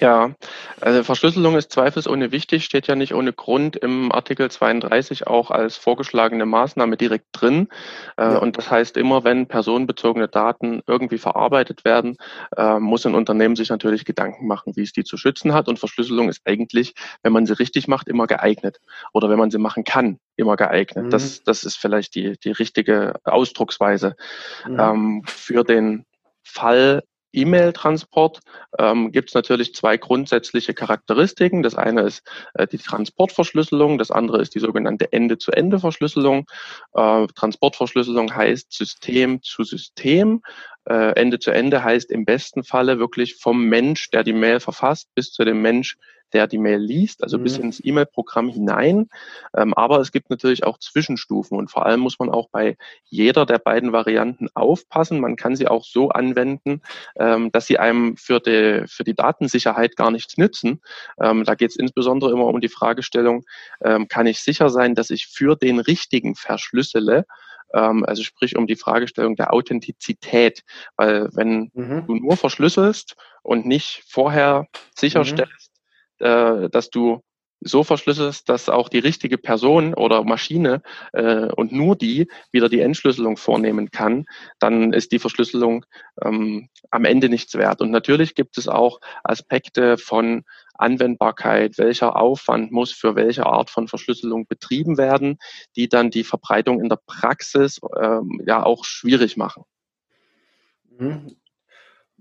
Ja, 0.00 0.34
also 0.80 1.04
Verschlüsselung 1.04 1.56
ist 1.56 1.72
zweifelsohne 1.72 2.32
wichtig, 2.32 2.64
steht 2.64 2.86
ja 2.86 2.96
nicht 2.96 3.14
ohne 3.14 3.32
Grund 3.32 3.76
im 3.76 4.12
Artikel 4.12 4.50
32 4.50 5.26
auch 5.26 5.50
als 5.50 5.76
vorgeschlagene 5.76 6.46
Maßnahme 6.46 6.96
direkt 6.96 7.26
drin. 7.32 7.68
Äh, 8.16 8.22
ja. 8.22 8.38
Und 8.38 8.58
das 8.58 8.70
heißt, 8.70 8.96
immer 8.96 9.24
wenn 9.24 9.46
personenbezogene 9.46 10.28
Daten 10.28 10.82
irgendwie 10.86 11.18
verarbeitet 11.18 11.84
werden, 11.84 12.16
äh, 12.56 12.78
muss 12.78 13.06
ein 13.06 13.14
Unternehmen 13.14 13.56
sich 13.56 13.70
natürlich 13.70 14.04
Gedanken 14.04 14.46
machen, 14.46 14.74
wie 14.76 14.82
es 14.82 14.92
die 14.92 15.04
zu 15.04 15.16
schützen 15.16 15.54
hat. 15.54 15.68
Und 15.68 15.78
Verschlüsselung 15.78 16.28
ist 16.28 16.42
eigentlich, 16.44 16.94
wenn 17.22 17.32
man 17.32 17.46
sie 17.46 17.58
richtig 17.58 17.88
macht, 17.88 18.08
immer 18.08 18.26
geeignet. 18.26 18.80
Oder 19.12 19.30
wenn 19.30 19.38
man 19.38 19.50
sie 19.50 19.58
machen 19.58 19.84
kann, 19.84 20.18
immer 20.36 20.56
geeignet. 20.56 21.06
Mhm. 21.06 21.10
Das, 21.10 21.42
das 21.44 21.64
ist 21.64 21.76
vielleicht 21.76 22.14
die, 22.14 22.38
die 22.38 22.52
richtige 22.52 23.14
Ausdrucksweise. 23.24 24.16
Mhm. 24.66 24.80
Ähm, 24.80 25.22
für 25.26 25.64
den 25.64 26.04
Fall 26.42 27.02
E-Mail-Transport 27.34 28.40
ähm, 28.78 29.12
gibt 29.12 29.30
es 29.30 29.34
natürlich 29.34 29.74
zwei 29.74 29.96
grundsätzliche 29.96 30.74
Charakteristiken. 30.74 31.62
Das 31.62 31.74
eine 31.74 32.02
ist 32.02 32.22
äh, 32.54 32.66
die 32.66 32.78
Transportverschlüsselung, 32.78 33.98
das 33.98 34.10
andere 34.10 34.40
ist 34.40 34.54
die 34.54 34.60
sogenannte 34.60 35.12
Ende-zu-Ende-Verschlüsselung. 35.12 36.46
Äh, 36.94 37.26
Transportverschlüsselung 37.34 38.34
heißt 38.34 38.72
System 38.72 39.42
zu 39.42 39.64
System. 39.64 40.42
Äh, 40.84 41.12
Ende 41.20 41.38
zu 41.38 41.50
Ende 41.50 41.82
heißt 41.82 42.10
im 42.10 42.24
besten 42.24 42.62
Falle 42.62 42.98
wirklich 42.98 43.36
vom 43.36 43.66
Mensch, 43.66 44.10
der 44.10 44.22
die 44.22 44.32
Mail 44.32 44.60
verfasst, 44.60 45.08
bis 45.14 45.32
zu 45.32 45.44
dem 45.44 45.62
Mensch, 45.62 45.96
der 46.34 46.46
die 46.46 46.58
Mail 46.58 46.80
liest, 46.80 47.22
also 47.22 47.38
mhm. 47.38 47.42
bis 47.44 47.58
ins 47.58 47.80
E-Mail-Programm 47.82 48.48
hinein. 48.48 49.08
Ähm, 49.56 49.72
aber 49.74 50.00
es 50.00 50.12
gibt 50.12 50.30
natürlich 50.30 50.64
auch 50.64 50.78
Zwischenstufen 50.78 51.56
und 51.56 51.70
vor 51.70 51.86
allem 51.86 52.00
muss 52.00 52.18
man 52.18 52.28
auch 52.28 52.48
bei 52.50 52.76
jeder 53.04 53.46
der 53.46 53.58
beiden 53.58 53.92
Varianten 53.92 54.48
aufpassen. 54.54 55.20
Man 55.20 55.36
kann 55.36 55.56
sie 55.56 55.68
auch 55.68 55.84
so 55.84 56.10
anwenden, 56.10 56.82
ähm, 57.16 57.50
dass 57.52 57.66
sie 57.66 57.78
einem 57.78 58.16
für 58.16 58.40
die, 58.40 58.84
für 58.86 59.04
die 59.04 59.14
Datensicherheit 59.14 59.96
gar 59.96 60.10
nichts 60.10 60.36
nützen. 60.36 60.80
Ähm, 61.20 61.44
da 61.44 61.54
geht 61.54 61.70
es 61.70 61.76
insbesondere 61.76 62.32
immer 62.32 62.46
um 62.46 62.60
die 62.60 62.68
Fragestellung, 62.68 63.44
ähm, 63.82 64.08
kann 64.08 64.26
ich 64.26 64.40
sicher 64.40 64.68
sein, 64.68 64.94
dass 64.94 65.10
ich 65.10 65.28
für 65.28 65.56
den 65.56 65.78
richtigen 65.78 66.34
verschlüssele? 66.34 67.24
Ähm, 67.72 68.04
also 68.06 68.22
sprich 68.22 68.56
um 68.56 68.66
die 68.66 68.76
Fragestellung 68.76 69.36
der 69.36 69.52
Authentizität. 69.52 70.62
Weil 70.96 71.28
wenn 71.32 71.70
mhm. 71.74 72.06
du 72.06 72.14
nur 72.14 72.36
verschlüsselst 72.36 73.16
und 73.42 73.66
nicht 73.66 74.02
vorher 74.06 74.66
sicherstellst, 74.94 75.52
mhm. 75.52 75.63
Äh, 76.18 76.68
dass 76.70 76.90
du 76.90 77.20
so 77.64 77.82
verschlüsselst, 77.82 78.48
dass 78.48 78.68
auch 78.68 78.88
die 78.88 78.98
richtige 78.98 79.38
Person 79.38 79.94
oder 79.94 80.22
Maschine 80.22 80.82
äh, 81.12 81.46
und 81.46 81.72
nur 81.72 81.96
die 81.96 82.28
wieder 82.52 82.68
die 82.68 82.80
Entschlüsselung 82.80 83.36
vornehmen 83.36 83.90
kann, 83.90 84.26
dann 84.58 84.92
ist 84.92 85.12
die 85.12 85.18
Verschlüsselung 85.18 85.86
ähm, 86.22 86.68
am 86.90 87.04
Ende 87.04 87.28
nichts 87.28 87.54
wert. 87.54 87.80
Und 87.80 87.90
natürlich 87.90 88.34
gibt 88.34 88.58
es 88.58 88.68
auch 88.68 89.00
Aspekte 89.22 89.96
von 89.96 90.44
Anwendbarkeit, 90.74 91.78
welcher 91.78 92.16
Aufwand 92.16 92.70
muss 92.70 92.92
für 92.92 93.14
welche 93.14 93.46
Art 93.46 93.70
von 93.70 93.88
Verschlüsselung 93.88 94.46
betrieben 94.46 94.98
werden, 94.98 95.38
die 95.76 95.88
dann 95.88 96.10
die 96.10 96.24
Verbreitung 96.24 96.82
in 96.82 96.88
der 96.88 97.00
Praxis 97.06 97.80
ähm, 97.98 98.42
ja 98.46 98.62
auch 98.62 98.84
schwierig 98.84 99.36
machen. 99.36 99.64
Mhm. 100.98 101.36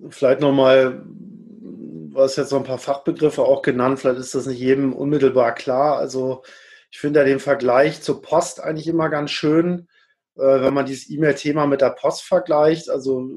Vielleicht 0.09 0.41
nochmal, 0.41 1.03
du 1.05 2.13
hast 2.15 2.35
jetzt 2.35 2.51
noch 2.51 2.59
ein 2.59 2.65
paar 2.65 2.77
Fachbegriffe 2.77 3.41
auch 3.41 3.61
genannt, 3.61 3.99
vielleicht 3.99 4.19
ist 4.19 4.35
das 4.35 4.45
nicht 4.45 4.59
jedem 4.59 4.93
unmittelbar 4.93 5.53
klar. 5.55 5.97
Also 5.97 6.43
ich 6.91 6.99
finde 6.99 7.21
ja 7.21 7.25
den 7.25 7.39
Vergleich 7.39 8.01
zur 8.01 8.21
Post 8.21 8.61
eigentlich 8.61 8.87
immer 8.87 9.09
ganz 9.09 9.31
schön, 9.31 9.87
äh, 10.35 10.61
wenn 10.61 10.73
man 10.73 10.85
dieses 10.85 11.09
E-Mail-Thema 11.09 11.65
mit 11.65 11.81
der 11.81 11.89
Post 11.89 12.23
vergleicht. 12.23 12.89
Also 12.89 13.29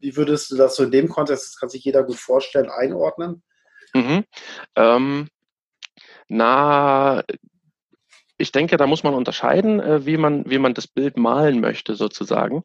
wie 0.00 0.16
würdest 0.16 0.50
du 0.50 0.56
das 0.56 0.76
so 0.76 0.84
in 0.84 0.90
dem 0.90 1.08
Kontext, 1.08 1.46
das 1.46 1.60
kann 1.60 1.68
sich 1.68 1.84
jeder 1.84 2.04
gut 2.04 2.16
vorstellen, 2.16 2.70
einordnen? 2.70 3.42
Mhm. 3.94 4.24
Ähm, 4.76 5.28
na, 6.28 7.22
ich 8.38 8.52
denke, 8.52 8.76
da 8.76 8.86
muss 8.86 9.02
man 9.02 9.14
unterscheiden, 9.14 9.80
äh, 9.80 10.06
wie 10.06 10.16
man, 10.16 10.48
wie 10.48 10.58
man 10.58 10.74
das 10.74 10.86
Bild 10.86 11.16
malen 11.16 11.60
möchte, 11.60 11.94
sozusagen. 11.94 12.62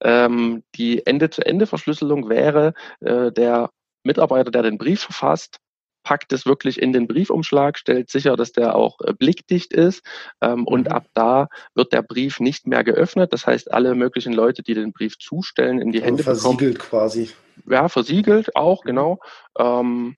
Ähm, 0.00 0.62
die 0.74 1.06
Ende-zu-Ende-Verschlüsselung 1.06 2.28
wäre 2.28 2.74
äh, 3.00 3.30
der 3.32 3.70
Mitarbeiter, 4.04 4.50
der 4.50 4.62
den 4.62 4.78
Brief 4.78 5.02
verfasst, 5.02 5.58
packt 6.02 6.32
es 6.32 6.46
wirklich 6.46 6.80
in 6.82 6.92
den 6.92 7.06
Briefumschlag, 7.06 7.78
stellt 7.78 8.10
sicher, 8.10 8.36
dass 8.36 8.52
der 8.52 8.74
auch 8.74 9.00
äh, 9.00 9.12
blickdicht 9.12 9.72
ist 9.72 10.02
ähm, 10.40 10.66
und 10.66 10.86
mhm. 10.86 10.92
ab 10.92 11.06
da 11.14 11.48
wird 11.74 11.92
der 11.92 12.02
Brief 12.02 12.40
nicht 12.40 12.66
mehr 12.66 12.82
geöffnet. 12.84 13.32
Das 13.32 13.46
heißt, 13.46 13.72
alle 13.72 13.94
möglichen 13.94 14.32
Leute, 14.32 14.62
die 14.62 14.74
den 14.74 14.92
Brief 14.92 15.18
zustellen, 15.18 15.80
in 15.80 15.92
die 15.92 15.98
also 15.98 16.08
Hände 16.08 16.22
versiegelt 16.24 16.74
bekommen. 16.74 16.90
quasi. 16.90 17.30
Ja, 17.68 17.88
versiegelt 17.88 18.56
auch, 18.56 18.82
mhm. 18.84 18.88
genau. 18.88 19.18
Ähm, 19.58 20.16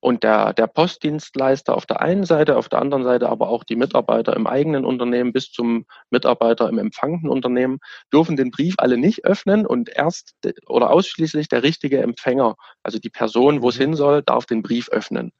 und 0.00 0.22
der, 0.22 0.52
der 0.52 0.66
Postdienstleister 0.66 1.76
auf 1.76 1.86
der 1.86 2.00
einen 2.00 2.24
Seite, 2.24 2.56
auf 2.56 2.68
der 2.68 2.80
anderen 2.80 3.04
Seite 3.04 3.28
aber 3.28 3.48
auch 3.48 3.64
die 3.64 3.76
Mitarbeiter 3.76 4.36
im 4.36 4.46
eigenen 4.46 4.84
Unternehmen 4.84 5.32
bis 5.32 5.50
zum 5.50 5.86
Mitarbeiter 6.10 6.68
im 6.68 6.78
empfangenden 6.78 7.30
Unternehmen 7.30 7.78
dürfen 8.12 8.36
den 8.36 8.50
Brief 8.50 8.74
alle 8.78 8.96
nicht 8.96 9.24
öffnen 9.24 9.66
und 9.66 9.88
erst 9.88 10.34
oder 10.66 10.90
ausschließlich 10.90 11.48
der 11.48 11.62
richtige 11.62 12.00
Empfänger, 12.00 12.56
also 12.82 12.98
die 12.98 13.10
Person, 13.10 13.62
wo 13.62 13.70
es 13.70 13.76
mhm. 13.76 13.82
hin 13.82 13.94
soll, 13.94 14.22
darf 14.22 14.46
den 14.46 14.62
Brief 14.62 14.88
öffnen. 14.88 15.32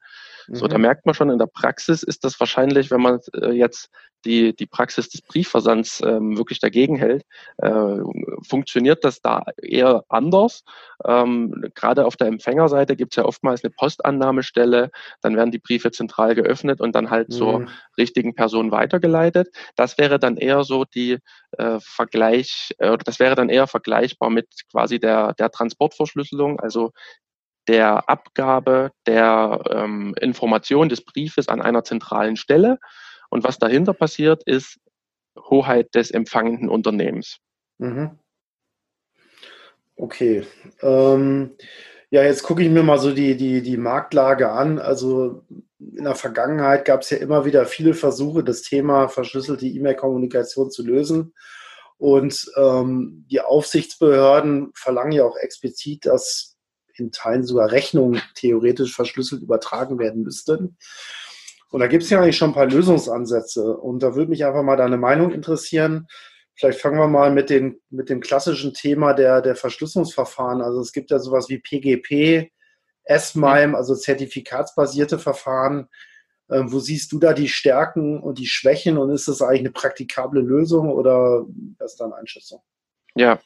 So, 0.51 0.67
da 0.67 0.77
mhm. 0.77 0.83
merkt 0.83 1.05
man 1.05 1.15
schon 1.15 1.29
in 1.29 1.39
der 1.39 1.47
Praxis 1.47 2.03
ist 2.03 2.23
das 2.23 2.39
wahrscheinlich, 2.39 2.91
wenn 2.91 3.01
man 3.01 3.19
äh, 3.33 3.51
jetzt 3.51 3.89
die, 4.25 4.55
die 4.55 4.65
Praxis 4.65 5.09
des 5.09 5.21
Briefversands 5.21 6.01
ähm, 6.05 6.37
wirklich 6.37 6.59
dagegen 6.59 6.97
hält, 6.97 7.23
äh, 7.57 7.97
funktioniert 8.47 9.03
das 9.05 9.21
da 9.21 9.45
eher 9.61 10.03
anders. 10.09 10.63
Ähm, 11.05 11.63
Gerade 11.73 12.05
auf 12.05 12.17
der 12.17 12.27
Empfängerseite 12.27 12.95
gibt 12.95 13.13
es 13.13 13.17
ja 13.17 13.25
oftmals 13.25 13.63
eine 13.63 13.71
Postannahmestelle, 13.71 14.91
dann 15.21 15.37
werden 15.37 15.51
die 15.51 15.59
Briefe 15.59 15.91
zentral 15.91 16.35
geöffnet 16.35 16.81
und 16.81 16.95
dann 16.95 17.09
halt 17.09 17.29
mhm. 17.29 17.33
zur 17.33 17.67
richtigen 17.97 18.35
Person 18.35 18.71
weitergeleitet. 18.71 19.49
Das 19.75 19.97
wäre 19.97 20.19
dann 20.19 20.37
eher 20.37 20.63
so 20.63 20.83
die 20.83 21.19
äh, 21.57 21.79
Vergleich, 21.79 22.75
äh, 22.79 22.97
das 22.97 23.19
wäre 23.19 23.35
dann 23.35 23.49
eher 23.49 23.67
vergleichbar 23.67 24.29
mit 24.29 24.47
quasi 24.71 24.99
der, 24.99 25.33
der 25.33 25.49
Transportverschlüsselung, 25.49 26.59
also 26.59 26.91
der 27.69 28.09
Abgabe 28.09 28.91
der 29.05 29.61
ähm, 29.71 30.15
Information 30.19 30.89
des 30.89 31.05
Briefes 31.05 31.47
an 31.47 31.61
einer 31.61 31.83
zentralen 31.83 32.35
Stelle. 32.35 32.79
Und 33.29 33.43
was 33.43 33.59
dahinter 33.59 33.93
passiert, 33.93 34.41
ist 34.43 34.79
Hoheit 35.37 35.93
des 35.93 36.09
empfangenden 36.09 36.67
Unternehmens. 36.67 37.37
Mhm. 37.77 38.17
Okay. 39.95 40.47
Ähm, 40.81 41.51
ja, 42.09 42.23
jetzt 42.23 42.41
gucke 42.41 42.63
ich 42.63 42.69
mir 42.69 42.81
mal 42.81 42.97
so 42.97 43.13
die, 43.13 43.37
die, 43.37 43.61
die 43.61 43.77
Marktlage 43.77 44.49
an. 44.49 44.79
Also 44.79 45.43
in 45.79 46.05
der 46.05 46.15
Vergangenheit 46.15 46.85
gab 46.85 47.01
es 47.01 47.11
ja 47.11 47.17
immer 47.17 47.45
wieder 47.45 47.67
viele 47.67 47.93
Versuche, 47.93 48.43
das 48.43 48.63
Thema 48.63 49.09
verschlüsselte 49.09 49.67
E-Mail-Kommunikation 49.67 50.71
zu 50.71 50.83
lösen. 50.83 51.35
Und 51.97 52.51
ähm, 52.55 53.25
die 53.29 53.41
Aufsichtsbehörden 53.41 54.71
verlangen 54.73 55.11
ja 55.11 55.25
auch 55.25 55.37
explizit, 55.37 56.07
dass 56.07 56.48
in 56.99 57.11
Teilen 57.11 57.43
sogar 57.43 57.71
Rechnungen 57.71 58.21
theoretisch 58.35 58.95
verschlüsselt 58.95 59.41
übertragen 59.41 59.99
werden 59.99 60.23
müssten. 60.23 60.77
Und 61.71 61.81
da 61.81 61.87
gibt 61.87 62.03
es 62.03 62.09
ja 62.09 62.19
eigentlich 62.19 62.37
schon 62.37 62.51
ein 62.51 62.55
paar 62.55 62.65
Lösungsansätze. 62.65 63.77
Und 63.77 64.01
da 64.01 64.15
würde 64.15 64.31
mich 64.31 64.45
einfach 64.45 64.63
mal 64.63 64.75
deine 64.75 64.97
Meinung 64.97 65.31
interessieren. 65.31 66.07
Vielleicht 66.55 66.81
fangen 66.81 66.97
wir 66.97 67.07
mal 67.07 67.31
mit, 67.31 67.49
den, 67.49 67.79
mit 67.89 68.09
dem 68.09 68.19
klassischen 68.19 68.73
Thema 68.73 69.13
der, 69.13 69.41
der 69.41 69.55
Verschlüsselungsverfahren. 69.55 70.61
Also 70.61 70.81
es 70.81 70.91
gibt 70.91 71.11
ja 71.11 71.19
sowas 71.19 71.47
wie 71.49 71.59
PGP, 71.59 72.51
S-MIME, 73.03 73.77
also 73.77 73.95
zertifikatsbasierte 73.95 75.19
Verfahren. 75.19 75.87
Ähm, 76.51 76.71
wo 76.71 76.79
siehst 76.79 77.11
du 77.11 77.19
da 77.19 77.33
die 77.33 77.47
Stärken 77.47 78.19
und 78.19 78.39
die 78.39 78.47
Schwächen 78.47 78.97
und 78.97 79.11
ist 79.11 79.27
das 79.27 79.41
eigentlich 79.41 79.59
eine 79.59 79.71
praktikable 79.71 80.41
Lösung 80.41 80.89
oder 80.89 81.45
was 81.77 81.91
ist 81.91 82.01
deine 82.01 82.15
Einschätzung? 82.15 82.61
Ja, 83.15 83.39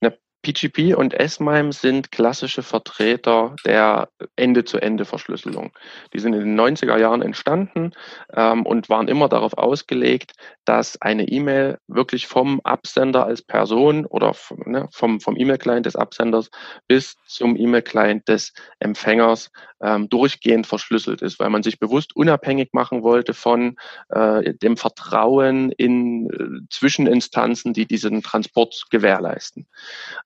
eine 0.00 0.18
PGP 0.42 0.94
und 0.94 1.14
S-MIME 1.14 1.72
sind 1.72 2.12
klassische 2.12 2.62
Vertreter 2.62 3.56
der 3.64 4.08
Ende-zu-Ende-Verschlüsselung. 4.36 5.72
Die 6.12 6.20
sind 6.20 6.34
in 6.34 6.40
den 6.40 6.60
90er 6.60 6.96
Jahren 6.98 7.22
entstanden 7.22 7.92
ähm, 8.32 8.64
und 8.64 8.88
waren 8.88 9.08
immer 9.08 9.28
darauf 9.28 9.58
ausgelegt, 9.58 10.32
dass 10.64 11.00
eine 11.02 11.28
E-Mail 11.28 11.78
wirklich 11.88 12.26
vom 12.26 12.60
Absender 12.62 13.26
als 13.26 13.42
Person 13.42 14.06
oder 14.06 14.34
vom, 14.34 14.58
ne, 14.66 14.88
vom, 14.92 15.20
vom 15.20 15.36
E-Mail-Client 15.36 15.86
des 15.86 15.96
Absenders 15.96 16.50
bis 16.86 17.16
zum 17.26 17.56
E-Mail-Client 17.56 18.28
des 18.28 18.52
Empfängers 18.78 19.50
ähm, 19.80 20.08
durchgehend 20.08 20.66
verschlüsselt 20.66 21.22
ist, 21.22 21.38
weil 21.38 21.50
man 21.50 21.62
sich 21.62 21.78
bewusst 21.78 22.14
unabhängig 22.16 22.70
machen 22.72 23.02
wollte 23.02 23.34
von 23.34 23.76
äh, 24.08 24.54
dem 24.54 24.76
Vertrauen 24.76 25.72
in 25.72 26.30
äh, 26.30 26.66
Zwischeninstanzen, 26.70 27.72
die 27.72 27.86
diesen 27.86 28.22
Transport 28.22 28.86
gewährleisten. 28.90 29.66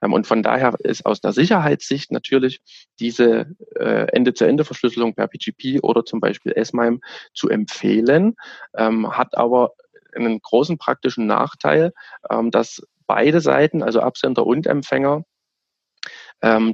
Ähm, 0.02 0.12
und 0.12 0.26
von 0.26 0.42
daher 0.42 0.74
ist 0.80 1.06
aus 1.06 1.20
der 1.20 1.32
Sicherheitssicht 1.32 2.12
natürlich 2.12 2.60
diese 3.00 3.54
äh, 3.76 4.06
Ende-zu-Ende-Verschlüsselung 4.12 5.14
per 5.14 5.28
PGP 5.28 5.80
oder 5.82 6.04
zum 6.04 6.20
Beispiel 6.20 6.52
S-MIME 6.52 7.00
zu 7.32 7.48
empfehlen, 7.48 8.34
ähm, 8.76 9.16
hat 9.16 9.36
aber 9.36 9.72
einen 10.14 10.40
großen 10.40 10.76
praktischen 10.76 11.26
Nachteil, 11.26 11.92
ähm, 12.30 12.50
dass 12.50 12.82
beide 13.06 13.40
Seiten, 13.40 13.82
also 13.82 14.00
Absender 14.00 14.46
und 14.46 14.66
Empfänger, 14.66 15.24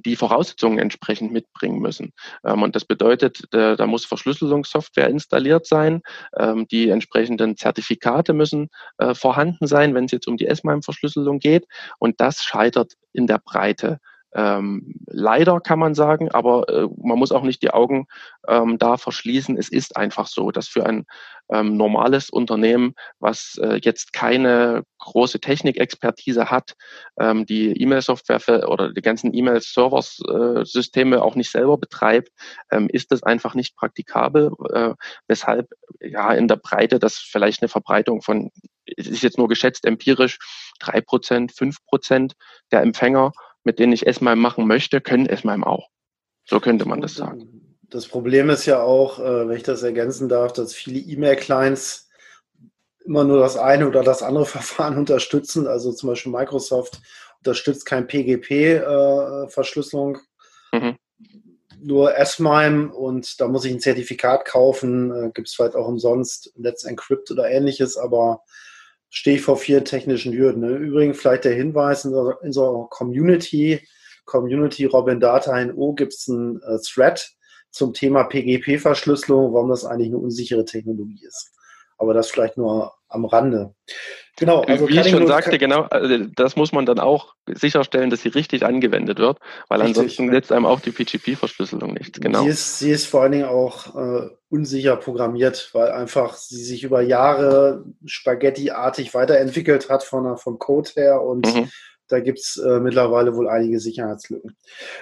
die 0.04 0.16
Voraussetzungen 0.16 0.78
entsprechend 0.78 1.33
mitbringen 1.33 1.81
müssen. 1.81 2.12
Ähm, 2.44 2.62
und 2.62 2.74
das 2.74 2.85
bedeutet, 2.85 3.42
da, 3.50 3.76
da 3.76 3.87
muss 3.87 4.07
Verschlüsselungssoftware 4.07 5.09
installiert 5.09 5.66
sein, 5.66 6.00
ähm, 6.38 6.66
die 6.68 6.88
entsprechenden 6.88 7.57
Zertifikate 7.57 8.33
müssen 8.33 8.68
äh, 8.96 9.14
vorhanden 9.14 9.66
sein, 9.66 9.94
wenn 9.94 10.07
es 10.07 10.12
jetzt 10.12 10.26
um 10.26 10.37
die 10.37 10.46
S-MIME-Verschlüsselung 10.46 11.38
geht. 11.38 11.66
Und 11.98 12.20
das 12.20 12.42
scheitert 12.42 12.94
in 13.12 13.26
der 13.26 13.38
Breite 13.38 13.98
ähm, 14.38 14.94
leider 15.07 15.61
kann 15.61 15.81
man 15.81 15.96
sagen, 15.96 16.31
aber 16.31 16.68
äh, 16.68 16.87
man 16.96 17.18
muss 17.18 17.33
auch 17.33 17.42
nicht 17.42 17.61
die 17.61 17.72
Augen 17.72 18.07
ähm, 18.46 18.79
da 18.79 18.96
verschließen. 18.96 19.57
Es 19.59 19.68
ist 19.68 19.96
einfach 19.96 20.29
so, 20.29 20.53
dass 20.53 20.68
für 20.68 20.87
ein 20.87 21.07
ähm, 21.51 21.77
normales 21.77 22.31
Unternehmen, 22.31 22.94
was 23.18 23.59
äh, 23.61 23.81
jetzt 23.83 24.12
keine 24.12 24.85
große 24.98 25.40
Technikexpertise 25.40 26.53
hat, 26.53 26.77
ähm, 27.18 27.46
die 27.46 27.72
E-Mail-Software 27.83 28.68
oder 28.68 28.92
die 28.92 29.03
ganzen 29.03 29.35
E-Mail-Server-Systeme 29.35 31.16
äh, 31.16 31.18
auch 31.18 31.35
nicht 31.35 31.51
selber 31.51 31.77
betreibt, 31.77 32.31
ähm, 32.70 32.88
ist 32.92 33.11
das 33.11 33.24
einfach 33.24 33.57
nicht 33.57 33.74
praktikabel, 33.77 34.53
äh, 34.72 34.94
weshalb 35.27 35.68
ja 36.01 36.33
in 36.33 36.46
der 36.46 36.57
Breite 36.57 37.01
das 37.01 37.16
vielleicht 37.16 37.61
eine 37.62 37.68
Verbreitung 37.68 38.22
von, 38.22 38.53
es 38.96 39.09
ist 39.09 39.22
jetzt 39.22 39.38
nur 39.38 39.48
geschätzt 39.48 39.85
empirisch, 39.85 40.38
drei 40.79 41.01
Prozent, 41.01 41.51
fünf 41.51 41.85
Prozent 41.87 42.35
der 42.70 42.83
Empfänger 42.83 43.33
mit 43.68 43.78
denen 43.78 43.92
ich 43.92 44.07
S-MIME 44.07 44.40
machen 44.40 44.66
möchte, 44.66 45.02
können 45.02 45.26
S-MIME 45.26 45.66
auch. 45.66 45.90
So 46.46 46.59
könnte 46.59 46.88
man 46.88 47.02
das 47.02 47.12
sagen. 47.12 47.76
Das 47.90 48.09
Problem 48.09 48.48
ist 48.48 48.64
ja 48.64 48.81
auch, 48.81 49.18
äh, 49.18 49.46
wenn 49.46 49.59
ich 49.59 49.62
das 49.62 49.83
ergänzen 49.83 50.31
darf, 50.31 50.54
dass 50.54 50.72
viele 50.72 51.00
E-Mail-Clients 51.00 52.09
immer 53.04 53.24
nur 53.24 53.40
das 53.40 53.59
eine 53.59 53.87
oder 53.87 54.02
das 54.02 54.22
andere 54.22 54.46
Verfahren 54.57 54.96
unterstützen. 54.96 55.66
Also 55.66 55.92
zum 55.92 56.09
Beispiel 56.09 56.33
Microsoft 56.33 57.02
unterstützt 57.40 57.85
kein 57.85 58.07
PGP-Verschlüsselung, 58.07 60.16
äh, 60.72 60.81
mhm. 60.81 60.96
nur 61.78 62.16
S-MIME 62.16 62.90
und 62.90 63.38
da 63.38 63.48
muss 63.48 63.66
ich 63.66 63.74
ein 63.74 63.81
Zertifikat 63.81 64.46
kaufen. 64.46 65.12
Äh, 65.12 65.31
Gibt 65.35 65.48
es 65.48 65.54
vielleicht 65.54 65.76
auch 65.76 65.88
umsonst 65.88 66.54
Let's 66.57 66.85
Encrypt 66.85 67.31
oder 67.31 67.50
ähnliches, 67.50 67.98
aber 67.98 68.44
stehe 69.11 69.37
ich 69.37 69.42
vor 69.42 69.57
vielen 69.57 69.85
technischen 69.85 70.33
Hürden. 70.33 70.61
Ne? 70.62 70.77
Übrigens 70.77 71.18
vielleicht 71.18 71.44
der 71.44 71.55
Hinweis 71.55 72.05
in 72.05 72.12
unserer, 72.12 72.40
in 72.42 72.49
unserer 72.49 72.88
Community, 72.90 73.81
Community 74.25 74.85
Robin 74.85 75.21
Data 75.21 75.59
in 75.59 75.73
O 75.73 75.94
gibt 75.94 76.12
es 76.12 76.29
einen 76.29 76.61
äh, 76.62 76.79
Thread 76.85 77.27
zum 77.71 77.94
Thema 77.94 78.25
PGP-Verschlüsselung, 78.25 79.53
warum 79.53 79.71
das 79.71 79.85
eigentlich 79.85 80.09
eine 80.09 80.18
unsichere 80.18 80.64
Technologie 80.64 81.25
ist. 81.27 81.53
Aber 81.97 82.14
das 82.14 82.31
vielleicht 82.31 82.57
nur 82.57 82.94
am 83.09 83.25
Rande. 83.25 83.75
Genau. 84.38 84.61
Also 84.62 84.88
Wie 84.88 85.01
ich 85.01 85.11
schon 85.11 85.27
sagte, 85.27 85.59
genau, 85.59 85.83
also 85.90 86.16
das 86.37 86.55
muss 86.55 86.70
man 86.70 86.87
dann 86.87 87.01
auch 87.01 87.35
sicherstellen, 87.46 88.09
dass 88.09 88.22
sie 88.22 88.29
richtig 88.29 88.64
angewendet 88.64 89.18
wird, 89.18 89.38
weil 89.68 89.81
richtig, 89.81 89.98
ansonsten 89.98 90.27
nützt 90.27 90.53
einem 90.53 90.64
auch 90.64 90.79
die 90.79 90.92
PGP-Verschlüsselung 90.92 91.92
nichts. 91.92 92.20
Genau. 92.20 92.44
Sie 92.44 92.48
ist, 92.48 92.79
sie 92.79 92.90
ist 92.90 93.07
vor 93.07 93.22
allen 93.22 93.33
Dingen 93.33 93.46
auch 93.46 93.96
äh, 93.96 94.29
unsicher 94.48 94.96
programmiert, 94.96 95.70
weil 95.72 95.90
einfach 95.90 96.35
sie 96.35 96.62
sich 96.62 96.85
über 96.85 97.01
Jahre 97.03 97.85
Spaghetti-artig 98.07 99.12
weiterentwickelt 99.12 99.90
hat 99.90 100.05
von, 100.05 100.37
vom 100.37 100.61
Code 100.61 100.90
her 100.94 101.20
und 101.20 101.53
mhm. 101.53 101.68
da 102.07 102.20
gibt 102.20 102.38
es 102.38 102.62
äh, 102.64 102.79
mittlerweile 102.79 103.35
wohl 103.35 103.48
einige 103.48 103.81
Sicherheitslücken. 103.81 104.57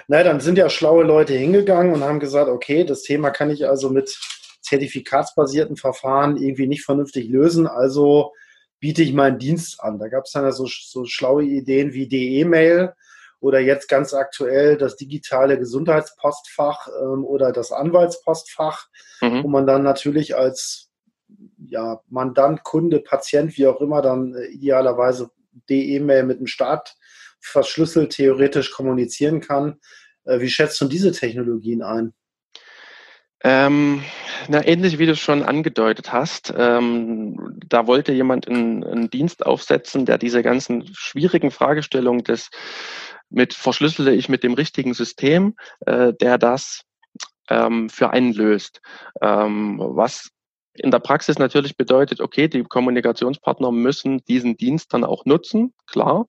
Na, 0.07 0.23
dann 0.23 0.39
sind 0.39 0.57
ja 0.57 0.69
schlaue 0.71 1.03
Leute 1.03 1.33
hingegangen 1.33 1.93
und 1.93 2.03
haben 2.03 2.19
gesagt, 2.19 2.49
okay, 2.49 2.85
das 2.85 3.03
Thema 3.03 3.29
kann 3.29 3.51
ich 3.51 3.67
also 3.67 3.91
mit 3.91 4.17
zertifikatsbasierten 4.61 5.77
Verfahren 5.77 6.37
irgendwie 6.37 6.67
nicht 6.67 6.83
vernünftig 6.83 7.29
lösen, 7.29 7.67
also 7.67 8.33
biete 8.79 9.01
ich 9.01 9.13
meinen 9.13 9.39
Dienst 9.39 9.81
an. 9.81 9.99
Da 9.99 10.07
gab 10.07 10.25
es 10.25 10.31
dann 10.31 10.43
ja 10.43 10.51
so, 10.51 10.67
so 10.67 11.05
schlaue 11.05 11.43
Ideen 11.43 11.93
wie 11.93 12.07
DE-Mail 12.07 12.93
oder 13.39 13.59
jetzt 13.59 13.87
ganz 13.87 14.13
aktuell 14.13 14.77
das 14.77 14.95
digitale 14.95 15.59
Gesundheitspostfach 15.59 16.87
ähm, 17.01 17.25
oder 17.25 17.51
das 17.51 17.71
Anwaltspostfach, 17.71 18.87
mhm. 19.21 19.43
wo 19.43 19.47
man 19.47 19.67
dann 19.67 19.83
natürlich 19.83 20.35
als 20.35 20.89
ja, 21.57 22.01
Mandant, 22.07 22.63
Kunde, 22.63 22.99
Patient, 22.99 23.57
wie 23.57 23.67
auch 23.67 23.81
immer, 23.81 24.01
dann 24.01 24.33
äh, 24.33 24.45
idealerweise 24.47 25.29
DE-Mail 25.69 26.23
mit 26.23 26.39
dem 26.39 26.47
Staat 26.47 26.95
verschlüsselt 27.39 28.13
theoretisch 28.13 28.71
kommunizieren 28.71 29.41
kann. 29.41 29.79
Äh, 30.23 30.39
wie 30.39 30.49
schätzt 30.49 30.79
du 30.81 30.85
diese 30.85 31.11
Technologien 31.11 31.83
ein? 31.83 32.13
Ähm, 33.43 34.03
na, 34.47 34.65
ähnlich 34.65 34.97
wie 34.97 35.05
du 35.05 35.15
schon 35.15 35.43
angedeutet 35.43 36.11
hast, 36.11 36.53
ähm, 36.57 37.59
da 37.67 37.85
wollte 37.85 38.11
jemand 38.11 38.47
einen, 38.47 38.83
einen, 38.83 39.09
Dienst 39.09 39.45
aufsetzen, 39.45 40.05
der 40.05 40.17
diese 40.17 40.41
ganzen 40.41 40.89
schwierigen 40.93 41.51
Fragestellungen 41.51 42.23
des 42.23 42.49
mit 43.29 43.53
verschlüssele 43.53 44.13
ich 44.15 44.29
mit 44.29 44.43
dem 44.43 44.53
richtigen 44.53 44.93
System, 44.93 45.55
äh, 45.85 46.13
der 46.13 46.37
das 46.37 46.83
ähm, 47.49 47.89
für 47.89 48.09
einen 48.11 48.33
löst. 48.33 48.81
Ähm, 49.21 49.79
was 49.79 50.29
in 50.79 50.91
der 50.91 50.99
Praxis 50.99 51.39
natürlich 51.39 51.77
bedeutet, 51.77 52.21
okay, 52.21 52.47
die 52.47 52.63
Kommunikationspartner 52.63 53.71
müssen 53.71 54.23
diesen 54.25 54.57
Dienst 54.57 54.93
dann 54.93 55.03
auch 55.03 55.25
nutzen, 55.25 55.73
klar. 55.85 56.27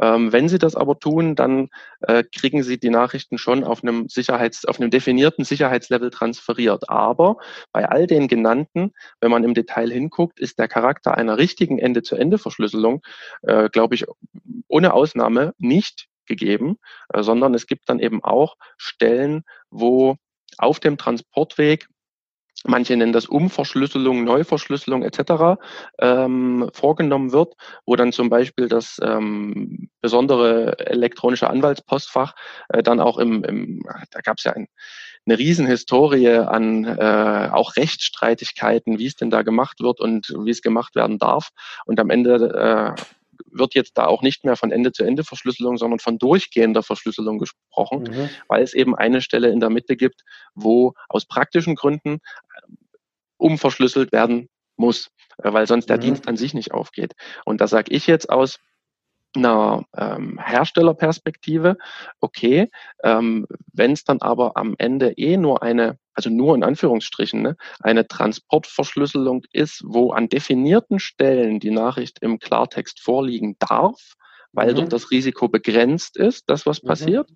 Ähm, 0.00 0.32
wenn 0.32 0.48
sie 0.48 0.58
das 0.58 0.76
aber 0.76 0.98
tun, 0.98 1.34
dann 1.34 1.68
äh, 2.00 2.24
kriegen 2.24 2.62
sie 2.62 2.78
die 2.78 2.90
Nachrichten 2.90 3.38
schon 3.38 3.64
auf 3.64 3.82
einem 3.82 4.08
Sicherheits, 4.08 4.64
auf 4.64 4.80
einem 4.80 4.90
definierten 4.90 5.44
Sicherheitslevel 5.44 6.10
transferiert. 6.10 6.88
Aber 6.88 7.36
bei 7.72 7.88
all 7.88 8.06
den 8.06 8.28
genannten, 8.28 8.92
wenn 9.20 9.30
man 9.30 9.44
im 9.44 9.54
Detail 9.54 9.90
hinguckt, 9.90 10.40
ist 10.40 10.58
der 10.58 10.68
Charakter 10.68 11.16
einer 11.16 11.38
richtigen 11.38 11.78
Ende-zu-Ende-Verschlüsselung, 11.78 13.02
äh, 13.42 13.68
glaube 13.70 13.94
ich, 13.94 14.04
ohne 14.68 14.92
Ausnahme 14.92 15.54
nicht 15.58 16.08
gegeben, 16.26 16.78
äh, 17.12 17.22
sondern 17.22 17.54
es 17.54 17.66
gibt 17.66 17.88
dann 17.88 18.00
eben 18.00 18.22
auch 18.24 18.56
Stellen, 18.76 19.44
wo 19.70 20.16
auf 20.58 20.80
dem 20.80 20.96
Transportweg 20.96 21.88
manche 22.64 22.96
nennen 22.96 23.12
das 23.12 23.26
Umverschlüsselung, 23.26 24.24
Neuverschlüsselung 24.24 25.02
etc. 25.02 25.60
Ähm, 25.98 26.70
vorgenommen 26.72 27.32
wird, 27.32 27.54
wo 27.84 27.96
dann 27.96 28.12
zum 28.12 28.30
Beispiel 28.30 28.68
das 28.68 29.00
ähm, 29.02 29.88
besondere 30.00 30.78
elektronische 30.78 31.50
Anwaltspostfach 31.50 32.34
äh, 32.68 32.82
dann 32.82 33.00
auch 33.00 33.18
im, 33.18 33.44
im 33.44 33.82
da 34.10 34.20
gab 34.20 34.38
es 34.38 34.44
ja 34.44 34.52
ein, 34.52 34.68
eine 35.26 35.38
Riesenhistorie 35.38 36.28
an 36.28 36.84
äh, 36.84 37.48
auch 37.50 37.76
Rechtsstreitigkeiten, 37.76 38.98
wie 38.98 39.06
es 39.06 39.16
denn 39.16 39.30
da 39.30 39.42
gemacht 39.42 39.80
wird 39.80 40.00
und 40.00 40.28
wie 40.44 40.50
es 40.50 40.62
gemacht 40.62 40.94
werden 40.94 41.18
darf. 41.18 41.50
Und 41.86 41.98
am 41.98 42.10
Ende 42.10 42.94
äh, 42.96 43.02
wird 43.54 43.74
jetzt 43.74 43.96
da 43.96 44.06
auch 44.06 44.22
nicht 44.22 44.44
mehr 44.44 44.56
von 44.56 44.70
Ende-zu-Ende-Verschlüsselung, 44.70 45.78
sondern 45.78 46.00
von 46.00 46.18
durchgehender 46.18 46.82
Verschlüsselung 46.82 47.38
gesprochen, 47.38 48.02
mhm. 48.02 48.30
weil 48.48 48.62
es 48.62 48.74
eben 48.74 48.94
eine 48.94 49.20
Stelle 49.20 49.48
in 49.48 49.60
der 49.60 49.70
Mitte 49.70 49.96
gibt, 49.96 50.22
wo 50.54 50.94
aus 51.08 51.26
praktischen 51.26 51.74
Gründen 51.74 52.14
äh, 52.14 52.72
umverschlüsselt 53.36 54.12
werden 54.12 54.48
muss, 54.76 55.08
äh, 55.38 55.52
weil 55.52 55.66
sonst 55.66 55.88
der 55.88 55.96
mhm. 55.96 56.02
Dienst 56.02 56.28
an 56.28 56.36
sich 56.36 56.54
nicht 56.54 56.72
aufgeht. 56.72 57.14
Und 57.44 57.60
da 57.60 57.66
sage 57.66 57.92
ich 57.94 58.06
jetzt 58.06 58.28
aus 58.30 58.58
einer 59.36 59.84
ähm, 59.96 60.38
Herstellerperspektive, 60.38 61.76
okay, 62.20 62.70
ähm, 63.02 63.46
wenn 63.72 63.92
es 63.92 64.04
dann 64.04 64.20
aber 64.20 64.56
am 64.56 64.74
Ende 64.78 65.12
eh 65.16 65.36
nur 65.36 65.62
eine, 65.62 65.98
also 66.14 66.30
nur 66.30 66.54
in 66.54 66.62
Anführungsstrichen, 66.62 67.42
ne, 67.42 67.56
eine 67.80 68.06
Transportverschlüsselung 68.06 69.42
ist, 69.52 69.82
wo 69.84 70.12
an 70.12 70.28
definierten 70.28 70.98
Stellen 70.98 71.60
die 71.60 71.70
Nachricht 71.70 72.20
im 72.20 72.38
Klartext 72.38 73.00
vorliegen 73.00 73.56
darf, 73.58 74.14
weil 74.52 74.72
mhm. 74.72 74.76
dort 74.76 74.92
das 74.92 75.10
Risiko 75.10 75.48
begrenzt 75.48 76.16
ist, 76.16 76.44
das 76.48 76.66
was 76.66 76.82
mhm. 76.82 76.88
passiert, 76.88 77.30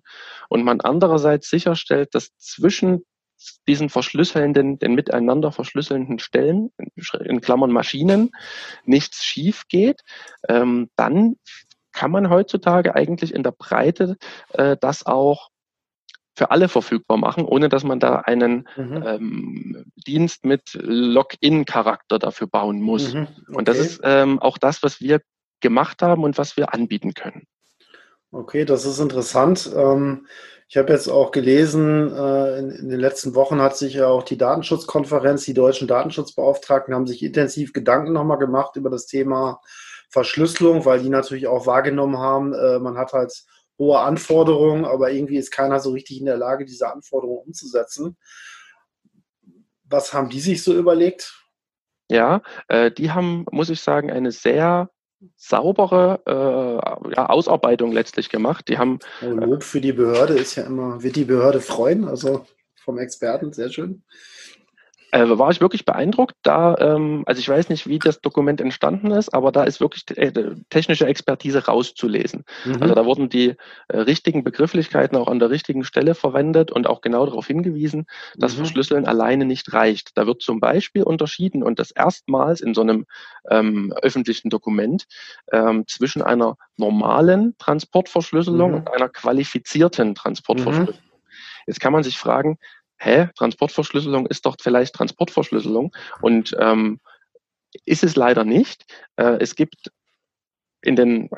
und 0.47 0.63
man 0.63 0.81
andererseits 0.81 1.49
sicherstellt, 1.49 2.15
dass 2.15 2.35
zwischen 2.37 3.03
diesen 3.67 3.89
verschlüsselnden, 3.89 4.79
den 4.79 4.95
miteinander 4.95 5.51
verschlüsselnden 5.51 6.19
Stellen, 6.19 6.71
in 7.23 7.41
Klammern 7.41 7.71
Maschinen, 7.71 8.31
nichts 8.83 9.23
schief 9.23 9.63
geht, 9.69 10.01
ähm, 10.49 10.89
dann 10.95 11.35
kann 11.91 12.11
man 12.11 12.29
heutzutage 12.29 12.95
eigentlich 12.95 13.33
in 13.33 13.43
der 13.43 13.51
Breite 13.51 14.17
äh, 14.53 14.77
das 14.79 15.05
auch 15.05 15.49
für 16.39 16.51
alle 16.51 16.69
verfügbar 16.69 17.17
machen, 17.17 17.43
ohne 17.43 17.67
dass 17.67 17.83
man 17.83 17.99
da 17.99 18.21
einen 18.21 18.65
mhm. 18.77 19.03
ähm, 19.05 19.85
Dienst 20.07 20.45
mit 20.45 20.69
Login-Charakter 20.73 22.17
dafür 22.17 22.47
bauen 22.47 22.81
muss. 22.81 23.13
Mhm. 23.13 23.27
Okay. 23.27 23.55
Und 23.57 23.67
das 23.67 23.77
ist 23.77 23.99
ähm, 24.03 24.39
auch 24.39 24.57
das, 24.57 24.81
was 24.81 25.01
wir 25.01 25.19
gemacht 25.59 26.01
haben 26.01 26.23
und 26.23 26.37
was 26.37 26.55
wir 26.55 26.73
anbieten 26.73 27.13
können. 27.13 27.43
Okay, 28.31 28.63
das 28.63 28.85
ist 28.85 28.99
interessant. 28.99 29.69
Ähm, 29.75 30.27
ich 30.69 30.77
habe 30.77 30.93
jetzt 30.93 31.09
auch 31.09 31.31
gelesen, 31.31 32.09
äh, 32.15 32.59
in, 32.59 32.69
in, 32.69 32.89
den 32.89 32.99
letzten 33.01 33.35
Wochen 33.35 33.59
hat 33.61 33.75
sich 33.75 33.95
ja 33.95 34.07
auch 34.07 34.23
die 34.23 34.37
Datenschutzkonferenz, 34.37 35.43
die 35.43 35.53
deutschen 35.53 35.89
Datenschutzbeauftragten 35.89 36.95
haben 36.95 37.07
sich 37.07 37.21
intensiv 37.21 37.73
Gedanken 37.73 38.13
nochmal 38.13 38.37
gemacht 38.37 38.77
über 38.77 38.89
das 38.89 39.07
Thema 39.07 39.59
Verschlüsselung, 40.09 40.85
weil 40.85 41.01
die 41.01 41.09
natürlich 41.09 41.47
auch 41.47 41.65
wahrgenommen 41.65 42.17
haben, 42.17 42.53
äh, 42.53 42.79
man 42.79 42.97
hat 42.97 43.11
halt 43.11 43.33
hohe 43.79 43.99
Anforderungen, 43.99 44.85
aber 44.85 45.11
irgendwie 45.11 45.37
ist 45.37 45.51
keiner 45.51 45.79
so 45.79 45.91
richtig 45.91 46.19
in 46.19 46.25
der 46.25 46.37
Lage, 46.37 46.65
diese 46.65 46.91
Anforderungen 46.91 47.47
umzusetzen. 47.47 48.17
Was 49.85 50.13
haben 50.13 50.29
die 50.29 50.41
sich 50.41 50.63
so 50.63 50.73
überlegt? 50.73 51.33
Ja, 52.11 52.41
äh, 52.67 52.91
die 52.91 53.11
haben, 53.11 53.45
muss 53.51 53.69
ich 53.69 53.81
sagen, 53.81 54.11
eine 54.11 54.31
sehr 54.31 54.91
saubere 55.35 56.21
äh, 56.25 57.15
ja, 57.15 57.25
Ausarbeitung 57.27 57.91
letztlich 57.91 58.29
gemacht. 58.29 58.67
Die 58.67 58.77
haben 58.77 58.99
Lob 59.21 59.63
für 59.63 59.81
die 59.81 59.93
Behörde 59.93 60.35
ist 60.35 60.55
ja 60.55 60.63
immer, 60.63 61.01
wird 61.01 61.15
die 61.15 61.25
Behörde 61.25 61.61
freuen, 61.61 62.07
also 62.07 62.45
vom 62.75 62.99
Experten, 62.99 63.51
sehr 63.53 63.69
schön 63.69 64.03
äh, 65.11 65.25
war 65.27 65.51
ich 65.51 65.61
wirklich 65.61 65.85
beeindruckt. 65.85 66.35
Da, 66.43 66.75
ähm, 66.79 67.23
also 67.25 67.39
ich 67.39 67.49
weiß 67.49 67.69
nicht, 67.69 67.87
wie 67.87 67.99
das 67.99 68.21
Dokument 68.21 68.61
entstanden 68.61 69.11
ist, 69.11 69.33
aber 69.33 69.51
da 69.51 69.63
ist 69.63 69.81
wirklich 69.81 70.05
äh, 70.17 70.31
technische 70.69 71.07
Expertise 71.07 71.65
rauszulesen. 71.65 72.43
Mhm. 72.65 72.81
Also 72.81 72.95
da 72.95 73.05
wurden 73.05 73.29
die 73.29 73.55
äh, 73.87 73.97
richtigen 73.97 74.43
Begrifflichkeiten 74.43 75.17
auch 75.17 75.27
an 75.27 75.39
der 75.39 75.49
richtigen 75.49 75.83
Stelle 75.83 76.15
verwendet 76.15 76.71
und 76.71 76.87
auch 76.87 77.01
genau 77.01 77.25
darauf 77.25 77.47
hingewiesen, 77.47 78.05
dass 78.35 78.53
mhm. 78.53 78.57
Verschlüsseln 78.57 79.05
alleine 79.05 79.45
nicht 79.45 79.73
reicht. 79.73 80.11
Da 80.15 80.27
wird 80.27 80.41
zum 80.41 80.59
Beispiel 80.59 81.03
unterschieden 81.03 81.63
und 81.63 81.79
das 81.79 81.91
erstmals 81.91 82.61
in 82.61 82.73
so 82.73 82.81
einem 82.81 83.05
ähm, 83.49 83.93
öffentlichen 84.01 84.49
Dokument 84.49 85.05
ähm, 85.51 85.85
zwischen 85.87 86.21
einer 86.21 86.57
normalen 86.77 87.55
Transportverschlüsselung 87.57 88.71
mhm. 88.71 88.77
und 88.77 88.93
einer 88.93 89.09
qualifizierten 89.09 90.15
Transportverschlüsselung. 90.15 90.99
Mhm. 90.99 91.09
Jetzt 91.67 91.79
kann 91.79 91.93
man 91.93 92.03
sich 92.03 92.17
fragen, 92.17 92.57
hä, 92.99 93.29
Transportverschlüsselung 93.35 94.27
ist 94.27 94.45
doch 94.45 94.55
vielleicht 94.61 94.95
Transportverschlüsselung 94.95 95.95
und 96.21 96.55
ähm, 96.59 96.99
ist 97.85 98.03
es 98.03 98.15
leider 98.15 98.43
nicht. 98.43 98.85
Äh, 99.15 99.37
es 99.39 99.55
gibt 99.55 99.91
in 100.81 100.95
den, 100.95 101.29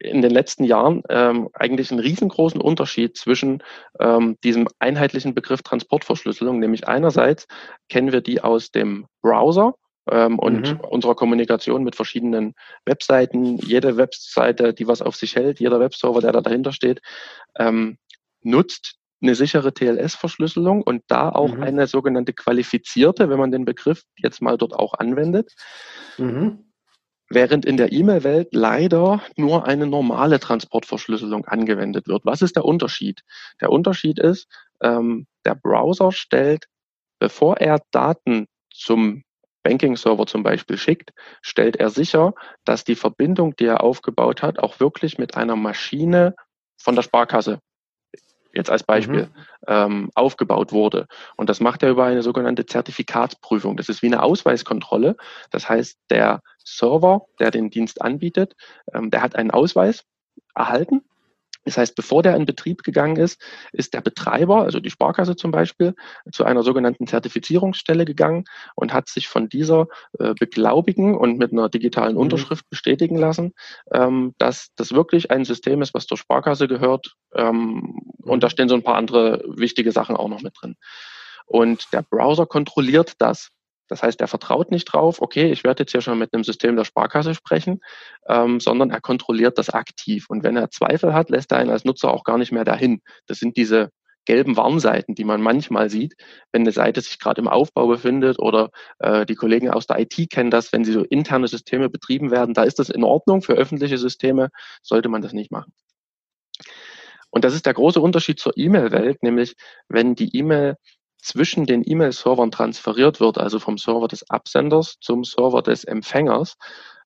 in 0.00 0.22
den 0.22 0.30
letzten 0.30 0.64
Jahren 0.64 1.02
ähm, 1.08 1.48
eigentlich 1.52 1.90
einen 1.90 2.00
riesengroßen 2.00 2.60
Unterschied 2.60 3.16
zwischen 3.16 3.62
ähm, 4.00 4.38
diesem 4.42 4.66
einheitlichen 4.80 5.34
Begriff 5.34 5.62
Transportverschlüsselung, 5.62 6.58
nämlich 6.58 6.88
einerseits 6.88 7.46
kennen 7.88 8.12
wir 8.12 8.22
die 8.22 8.40
aus 8.42 8.70
dem 8.72 9.06
Browser, 9.22 9.74
ähm, 10.10 10.38
und 10.38 10.72
mhm. 10.72 10.80
unserer 10.80 11.14
Kommunikation 11.14 11.82
mit 11.82 11.96
verschiedenen 11.96 12.54
Webseiten. 12.84 13.58
Jede 13.58 13.96
Webseite, 13.96 14.72
die 14.72 14.86
was 14.86 15.02
auf 15.02 15.16
sich 15.16 15.36
hält, 15.36 15.60
jeder 15.60 15.80
Webserver, 15.80 16.20
der 16.20 16.32
da 16.32 16.40
dahinter 16.40 16.72
steht, 16.72 17.00
ähm, 17.58 17.98
nutzt 18.42 18.96
eine 19.22 19.34
sichere 19.34 19.72
TLS-Verschlüsselung 19.72 20.82
und 20.82 21.02
da 21.08 21.30
auch 21.30 21.54
mhm. 21.54 21.62
eine 21.62 21.86
sogenannte 21.86 22.32
qualifizierte, 22.32 23.30
wenn 23.30 23.38
man 23.38 23.50
den 23.50 23.64
Begriff 23.64 24.02
jetzt 24.16 24.42
mal 24.42 24.58
dort 24.58 24.74
auch 24.74 24.94
anwendet. 24.94 25.54
Mhm. 26.18 26.72
Während 27.28 27.64
in 27.64 27.76
der 27.76 27.92
E-Mail-Welt 27.92 28.48
leider 28.52 29.20
nur 29.36 29.66
eine 29.66 29.86
normale 29.86 30.38
Transportverschlüsselung 30.38 31.44
angewendet 31.46 32.06
wird. 32.06 32.24
Was 32.24 32.40
ist 32.40 32.54
der 32.54 32.64
Unterschied? 32.64 33.22
Der 33.60 33.72
Unterschied 33.72 34.18
ist, 34.20 34.46
ähm, 34.80 35.26
der 35.44 35.56
Browser 35.56 36.12
stellt, 36.12 36.66
bevor 37.18 37.56
er 37.56 37.80
Daten 37.90 38.46
zum 38.72 39.24
Banking-Server 39.64 40.26
zum 40.26 40.44
Beispiel 40.44 40.78
schickt, 40.78 41.10
stellt 41.42 41.76
er 41.76 41.90
sicher, 41.90 42.34
dass 42.64 42.84
die 42.84 42.94
Verbindung, 42.94 43.56
die 43.56 43.64
er 43.64 43.82
aufgebaut 43.82 44.42
hat, 44.42 44.60
auch 44.60 44.78
wirklich 44.78 45.18
mit 45.18 45.36
einer 45.36 45.56
Maschine 45.56 46.36
von 46.80 46.94
der 46.94 47.02
Sparkasse 47.02 47.58
jetzt 48.56 48.70
als 48.70 48.82
Beispiel, 48.82 49.26
mhm. 49.26 49.30
ähm, 49.68 50.10
aufgebaut 50.14 50.72
wurde. 50.72 51.06
Und 51.36 51.48
das 51.48 51.60
macht 51.60 51.82
er 51.82 51.90
über 51.90 52.04
eine 52.04 52.22
sogenannte 52.22 52.66
Zertifikatsprüfung. 52.66 53.76
Das 53.76 53.88
ist 53.88 54.02
wie 54.02 54.06
eine 54.06 54.22
Ausweiskontrolle. 54.22 55.16
Das 55.50 55.68
heißt, 55.68 55.98
der 56.10 56.40
Server, 56.64 57.26
der 57.38 57.50
den 57.50 57.70
Dienst 57.70 58.02
anbietet, 58.02 58.54
ähm, 58.92 59.10
der 59.10 59.22
hat 59.22 59.36
einen 59.36 59.50
Ausweis 59.50 60.04
erhalten 60.54 61.02
das 61.66 61.76
heißt, 61.76 61.96
bevor 61.96 62.22
der 62.22 62.36
in 62.36 62.46
Betrieb 62.46 62.84
gegangen 62.84 63.16
ist, 63.16 63.42
ist 63.72 63.92
der 63.92 64.00
Betreiber, 64.00 64.62
also 64.62 64.78
die 64.78 64.90
Sparkasse 64.90 65.34
zum 65.34 65.50
Beispiel, 65.50 65.94
zu 66.32 66.44
einer 66.44 66.62
sogenannten 66.62 67.08
Zertifizierungsstelle 67.08 68.04
gegangen 68.04 68.44
und 68.76 68.92
hat 68.92 69.08
sich 69.08 69.26
von 69.26 69.48
dieser 69.48 69.88
äh, 70.18 70.34
beglaubigen 70.34 71.16
und 71.16 71.38
mit 71.38 71.52
einer 71.52 71.68
digitalen 71.68 72.14
mhm. 72.14 72.20
Unterschrift 72.20 72.70
bestätigen 72.70 73.16
lassen, 73.16 73.52
ähm, 73.92 74.34
dass 74.38 74.68
das 74.76 74.92
wirklich 74.92 75.30
ein 75.32 75.44
System 75.44 75.82
ist, 75.82 75.92
was 75.92 76.06
zur 76.06 76.16
Sparkasse 76.16 76.68
gehört. 76.68 77.16
Ähm, 77.34 77.98
und 78.22 78.44
da 78.44 78.48
stehen 78.48 78.68
so 78.68 78.76
ein 78.76 78.84
paar 78.84 78.96
andere 78.96 79.42
wichtige 79.48 79.90
Sachen 79.90 80.16
auch 80.16 80.28
noch 80.28 80.42
mit 80.42 80.54
drin. 80.60 80.76
Und 81.46 81.92
der 81.92 82.02
Browser 82.02 82.46
kontrolliert 82.46 83.14
das. 83.18 83.50
Das 83.88 84.02
heißt, 84.02 84.20
er 84.20 84.28
vertraut 84.28 84.70
nicht 84.70 84.84
drauf, 84.84 85.20
okay, 85.20 85.50
ich 85.50 85.64
werde 85.64 85.82
jetzt 85.82 85.92
hier 85.92 86.00
schon 86.00 86.18
mit 86.18 86.32
einem 86.32 86.44
System 86.44 86.76
der 86.76 86.84
Sparkasse 86.84 87.34
sprechen, 87.34 87.80
ähm, 88.28 88.60
sondern 88.60 88.90
er 88.90 89.00
kontrolliert 89.00 89.58
das 89.58 89.70
aktiv. 89.70 90.26
Und 90.28 90.44
wenn 90.44 90.56
er 90.56 90.70
Zweifel 90.70 91.14
hat, 91.14 91.30
lässt 91.30 91.52
er 91.52 91.58
einen 91.58 91.70
als 91.70 91.84
Nutzer 91.84 92.10
auch 92.10 92.24
gar 92.24 92.38
nicht 92.38 92.52
mehr 92.52 92.64
dahin. 92.64 93.00
Das 93.26 93.38
sind 93.38 93.56
diese 93.56 93.90
gelben 94.26 94.56
Warnseiten, 94.56 95.14
die 95.14 95.24
man 95.24 95.40
manchmal 95.40 95.88
sieht, 95.88 96.14
wenn 96.52 96.62
eine 96.62 96.72
Seite 96.72 97.00
sich 97.00 97.18
gerade 97.18 97.40
im 97.40 97.48
Aufbau 97.48 97.86
befindet 97.86 98.38
oder 98.38 98.70
äh, 98.98 99.24
die 99.24 99.36
Kollegen 99.36 99.70
aus 99.70 99.86
der 99.86 100.00
IT 100.00 100.30
kennen 100.30 100.50
das, 100.50 100.72
wenn 100.72 100.84
sie 100.84 100.92
so 100.92 101.02
interne 101.04 101.48
Systeme 101.48 101.88
betrieben 101.88 102.30
werden, 102.30 102.52
da 102.52 102.64
ist 102.64 102.78
das 102.78 102.90
in 102.90 103.04
Ordnung. 103.04 103.40
Für 103.42 103.54
öffentliche 103.54 103.98
Systeme 103.98 104.50
sollte 104.82 105.08
man 105.08 105.22
das 105.22 105.32
nicht 105.32 105.50
machen. 105.52 105.72
Und 107.30 107.44
das 107.44 107.54
ist 107.54 107.66
der 107.66 107.74
große 107.74 108.00
Unterschied 108.00 108.40
zur 108.40 108.52
E-Mail-Welt, 108.56 109.22
nämlich 109.22 109.56
wenn 109.88 110.14
die 110.14 110.34
E-Mail 110.36 110.76
zwischen 111.26 111.66
den 111.66 111.82
E-Mail-Servern 111.84 112.50
transferiert 112.50 113.20
wird, 113.20 113.38
also 113.38 113.58
vom 113.58 113.78
Server 113.78 114.08
des 114.08 114.30
Absenders 114.30 114.96
zum 115.00 115.24
Server 115.24 115.62
des 115.62 115.84
Empfängers, 115.84 116.56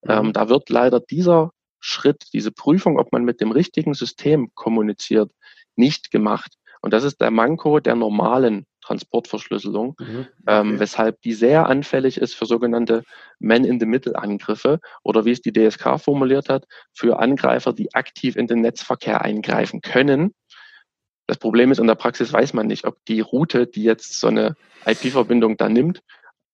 mhm. 0.02 0.10
ähm, 0.10 0.32
da 0.32 0.48
wird 0.48 0.68
leider 0.68 1.00
dieser 1.00 1.52
Schritt, 1.80 2.24
diese 2.34 2.52
Prüfung, 2.52 2.98
ob 2.98 3.12
man 3.12 3.24
mit 3.24 3.40
dem 3.40 3.50
richtigen 3.50 3.94
System 3.94 4.50
kommuniziert, 4.54 5.32
nicht 5.74 6.10
gemacht. 6.10 6.52
Und 6.82 6.92
das 6.92 7.04
ist 7.04 7.20
der 7.20 7.30
Manko 7.30 7.80
der 7.80 7.94
normalen 7.94 8.66
Transportverschlüsselung, 8.82 9.94
mhm, 9.98 10.26
ähm, 10.46 10.80
weshalb 10.80 11.20
die 11.22 11.32
sehr 11.32 11.66
anfällig 11.66 12.18
ist 12.18 12.34
für 12.34 12.46
sogenannte 12.46 13.04
Man-in-the-Middle-Angriffe 13.38 14.80
oder 15.02 15.24
wie 15.24 15.30
es 15.30 15.40
die 15.40 15.52
DSK 15.52 15.98
formuliert 15.98 16.48
hat, 16.48 16.66
für 16.92 17.18
Angreifer, 17.18 17.72
die 17.72 17.94
aktiv 17.94 18.36
in 18.36 18.46
den 18.46 18.60
Netzverkehr 18.60 19.22
eingreifen 19.22 19.80
können. 19.80 20.34
Das 21.30 21.38
Problem 21.38 21.70
ist, 21.70 21.78
in 21.78 21.86
der 21.86 21.94
Praxis 21.94 22.32
weiß 22.32 22.54
man 22.54 22.66
nicht, 22.66 22.84
ob 22.86 23.04
die 23.04 23.20
Route, 23.20 23.68
die 23.68 23.84
jetzt 23.84 24.18
so 24.18 24.26
eine 24.26 24.56
IP-Verbindung 24.84 25.56
da 25.56 25.68
nimmt, 25.68 26.02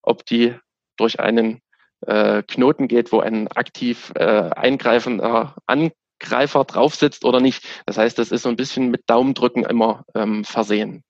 ob 0.02 0.26
die 0.26 0.54
durch 0.98 1.18
einen 1.18 1.62
äh, 2.02 2.42
Knoten 2.42 2.86
geht, 2.86 3.10
wo 3.10 3.20
ein 3.20 3.48
aktiv 3.48 4.12
äh, 4.16 4.50
eingreifender 4.50 5.56
Angreifer 5.64 6.64
drauf 6.64 6.94
sitzt 6.94 7.24
oder 7.24 7.40
nicht. 7.40 7.64
Das 7.86 7.96
heißt, 7.96 8.18
das 8.18 8.30
ist 8.30 8.42
so 8.42 8.50
ein 8.50 8.56
bisschen 8.56 8.90
mit 8.90 9.04
Daumendrücken 9.06 9.64
immer 9.64 10.04
ähm, 10.14 10.44
versehen. 10.44 11.02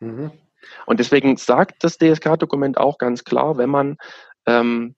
Mhm. 0.00 0.32
Und 0.84 1.00
deswegen 1.00 1.38
sagt 1.38 1.84
das 1.84 1.96
DSK-Dokument 1.96 2.76
auch 2.76 2.98
ganz 2.98 3.24
klar, 3.24 3.56
wenn 3.56 3.70
man 3.70 3.96
ähm, 4.44 4.94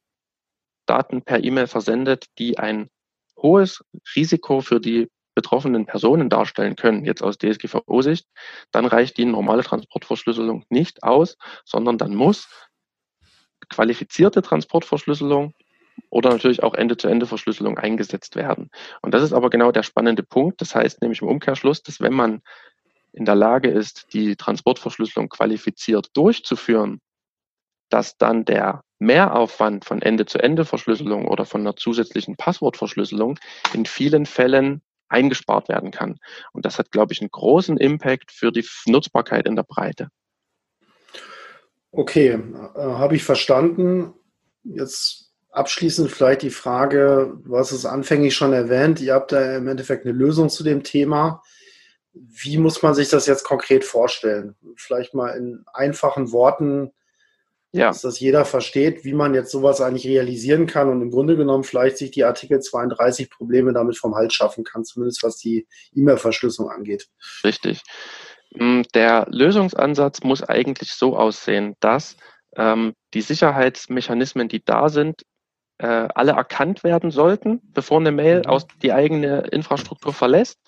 Daten 0.87 1.23
per 1.23 1.45
E-Mail 1.45 1.69
versendet, 1.69 2.25
die 2.41 2.59
ein 2.59 2.89
hohes 3.37 3.85
Risiko 4.17 4.61
für 4.61 4.81
die 4.81 5.09
betroffenen 5.37 5.87
Personen 5.87 6.29
darstellen 6.29 6.75
können, 6.75 7.05
jetzt 7.05 7.23
aus 7.23 7.39
DSGVO-Sicht, 7.39 8.27
dann 8.73 8.87
reicht 8.87 9.19
die 9.19 9.27
normale 9.27 9.63
Transportverschlüsselung 9.63 10.65
nicht 10.71 11.05
aus, 11.05 11.37
sondern 11.65 11.99
dann 11.99 12.17
muss 12.17 12.49
qualifizierte 13.69 14.43
Transportverschlüsselung 14.43 15.55
oder 16.11 16.31
natürlich 16.31 16.63
auch 16.63 16.75
Ende-zu-Ende-Verschlüsselung 16.75 17.79
eingesetzt 17.79 18.35
werden. 18.35 18.71
Und 19.03 19.15
das 19.15 19.23
ist 19.23 19.33
aber 19.33 19.51
genau 19.51 19.71
der 19.71 19.83
spannende 19.83 20.23
Punkt. 20.23 20.61
Das 20.61 20.75
heißt 20.75 21.03
nämlich 21.03 21.23
im 21.23 21.29
Umkehrschluss, 21.29 21.83
dass 21.83 22.01
wenn 22.01 22.15
man 22.15 22.43
in 23.13 23.25
der 23.25 23.35
Lage 23.35 23.69
ist, 23.71 24.13
die 24.13 24.37
Transportverschlüsselung 24.37 25.29
qualifiziert 25.29 26.09
durchzuführen, 26.15 27.01
dass 27.89 28.17
dann 28.17 28.45
der 28.45 28.83
Mehraufwand 28.99 29.85
von 29.85 30.01
Ende-zu-Ende-Verschlüsselung 30.01 31.29
oder 31.29 31.45
von 31.45 31.61
einer 31.61 31.77
zusätzlichen 31.77 32.37
Passwortverschlüsselung 32.37 33.39
in 33.75 33.85
vielen 33.87 34.27
Fällen 34.27 34.83
eingespart 35.09 35.69
werden 35.69 35.91
kann. 35.91 36.19
Und 36.53 36.65
das 36.65 36.79
hat, 36.79 36.91
glaube 36.91 37.13
ich, 37.13 37.21
einen 37.21 37.31
großen 37.31 37.77
Impact 37.79 38.33
für 38.33 38.53
die 38.53 38.67
Nutzbarkeit 38.87 39.47
in 39.47 39.57
der 39.57 39.63
Breite. 39.63 40.09
Okay, 41.93 42.31
äh, 42.31 42.79
habe 42.79 43.17
ich 43.17 43.25
verstanden. 43.25 44.13
Jetzt 44.65 45.33
abschließend 45.51 46.11
vielleicht 46.11 46.43
die 46.43 46.51
Frage, 46.51 47.39
hast 47.51 47.73
es 47.73 47.87
anfänglich 47.87 48.35
schon 48.35 48.53
erwähnt, 48.53 49.01
ihr 49.01 49.15
habt 49.15 49.33
da 49.33 49.57
im 49.57 49.69
Endeffekt 49.69 50.05
eine 50.05 50.15
Lösung 50.15 50.51
zu 50.51 50.63
dem 50.63 50.83
Thema. 50.83 51.43
Wie 52.13 52.59
muss 52.59 52.83
man 52.83 52.95
sich 52.95 53.09
das 53.09 53.27
jetzt 53.27 53.45
konkret 53.45 53.85
vorstellen? 53.85 54.55
Vielleicht 54.77 55.15
mal 55.15 55.31
in 55.31 55.65
einfachen 55.73 56.33
Worten, 56.33 56.93
ja. 57.77 57.89
dass 57.89 58.03
das 58.03 58.21
jeder 58.21 58.45
versteht, 58.45 59.05
wie 59.05 59.13
man 59.13 59.35
jetzt 59.35 59.51
sowas 59.51 59.81
eigentlich 59.81 60.07
realisieren 60.07 60.67
kann 60.67 60.89
und 60.89 61.03
im 61.03 61.11
Grunde 61.11 61.37
genommen 61.37 61.65
vielleicht 61.65 61.99
sich 61.99 62.11
die 62.11 62.25
Artikel 62.25 62.61
32 62.61 63.31
Probleme 63.31 63.73
damit 63.73 63.97
vom 63.99 64.15
Hals 64.15 64.35
schaffen 64.35 64.65
kann, 64.65 64.85
zumindest 64.85 65.23
was 65.23 65.37
die 65.37 65.67
E-Mail-Verschlüsselung 65.95 66.71
angeht. 66.71 67.09
Richtig. 67.45 67.83
Mm, 68.55 68.83
der 68.95 69.27
Lösungsansatz 69.31 70.23
muss 70.23 70.43
eigentlich 70.43 70.93
so 70.93 71.17
aussehen, 71.17 71.75
dass 71.81 72.17
ähm, 72.57 72.95
die 73.15 73.23
Sicherheitsmechanismen, 73.23 74.49
die 74.49 74.65
da 74.65 74.89
sind, 74.89 75.23
äh, 75.79 75.87
alle 75.87 76.33
erkannt 76.33 76.85
werden 76.85 77.11
sollten, 77.11 77.61
bevor 77.73 78.01
eine 78.01 78.13
Mail 78.13 78.39
mhm. 78.39 78.47
aus 78.47 78.67
die 78.83 78.93
eigene 78.93 79.41
Infrastruktur 79.51 80.13
verlässt 80.13 80.59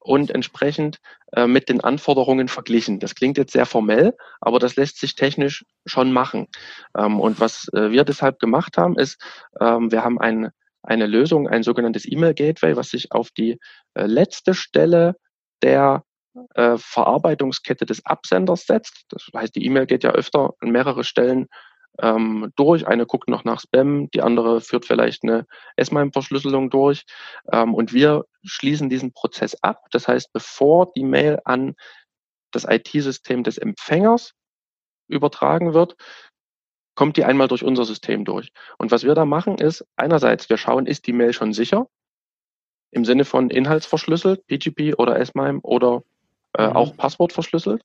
und 0.00 0.30
entsprechend 0.30 0.98
äh, 1.32 1.46
mit 1.46 1.68
den 1.68 1.80
Anforderungen 1.80 2.48
verglichen. 2.48 2.98
Das 2.98 3.14
klingt 3.14 3.38
jetzt 3.38 3.52
sehr 3.52 3.66
formell, 3.66 4.16
aber 4.40 4.58
das 4.58 4.76
lässt 4.76 4.98
sich 4.98 5.14
technisch 5.14 5.64
schon 5.86 6.12
machen. 6.12 6.48
Ähm, 6.96 7.20
und 7.20 7.38
was 7.38 7.68
äh, 7.74 7.90
wir 7.90 8.04
deshalb 8.04 8.38
gemacht 8.38 8.78
haben, 8.78 8.98
ist, 8.98 9.22
ähm, 9.60 9.92
wir 9.92 10.02
haben 10.02 10.18
ein, 10.18 10.50
eine 10.82 11.06
Lösung, 11.06 11.48
ein 11.48 11.62
sogenanntes 11.62 12.10
E-Mail-Gateway, 12.10 12.76
was 12.76 12.88
sich 12.88 13.12
auf 13.12 13.30
die 13.30 13.58
äh, 13.94 14.06
letzte 14.06 14.54
Stelle 14.54 15.16
der 15.62 16.02
äh, 16.54 16.76
Verarbeitungskette 16.78 17.84
des 17.84 18.06
Absenders 18.06 18.64
setzt. 18.66 19.04
Das 19.10 19.26
heißt, 19.34 19.54
die 19.54 19.64
E-Mail 19.66 19.86
geht 19.86 20.04
ja 20.04 20.12
öfter 20.12 20.54
an 20.60 20.70
mehrere 20.70 21.04
Stellen 21.04 21.48
ähm, 21.98 22.52
durch. 22.56 22.86
Eine 22.86 23.06
guckt 23.06 23.28
noch 23.28 23.44
nach 23.44 23.60
Spam, 23.60 24.10
die 24.10 24.22
andere 24.22 24.60
führt 24.60 24.86
vielleicht 24.86 25.22
eine 25.22 25.46
S-MIME-Verschlüsselung 25.76 26.70
durch. 26.70 27.04
Ähm, 27.52 27.74
und 27.74 27.92
wir 27.92 28.24
schließen 28.44 28.88
diesen 28.88 29.12
Prozess 29.12 29.56
ab. 29.62 29.86
Das 29.90 30.08
heißt, 30.08 30.32
bevor 30.32 30.92
die 30.94 31.04
Mail 31.04 31.40
an 31.44 31.74
das 32.52 32.64
IT-System 32.64 33.44
des 33.44 33.58
Empfängers 33.58 34.34
übertragen 35.08 35.74
wird, 35.74 35.96
kommt 36.94 37.16
die 37.16 37.24
einmal 37.24 37.48
durch 37.48 37.64
unser 37.64 37.84
System 37.84 38.24
durch. 38.24 38.52
Und 38.78 38.90
was 38.90 39.04
wir 39.04 39.14
da 39.14 39.24
machen 39.24 39.58
ist, 39.58 39.86
einerseits, 39.96 40.50
wir 40.50 40.56
schauen, 40.56 40.86
ist 40.86 41.06
die 41.06 41.12
Mail 41.12 41.32
schon 41.32 41.52
sicher? 41.52 41.86
Im 42.90 43.04
Sinne 43.04 43.24
von 43.24 43.50
inhaltsverschlüsselt, 43.50 44.46
PGP 44.46 44.98
oder 44.98 45.18
S-MIME 45.18 45.60
oder 45.62 46.02
äh, 46.54 46.66
mhm. 46.66 46.76
auch 46.76 46.96
Passwort 46.96 47.32
verschlüsselt. 47.32 47.84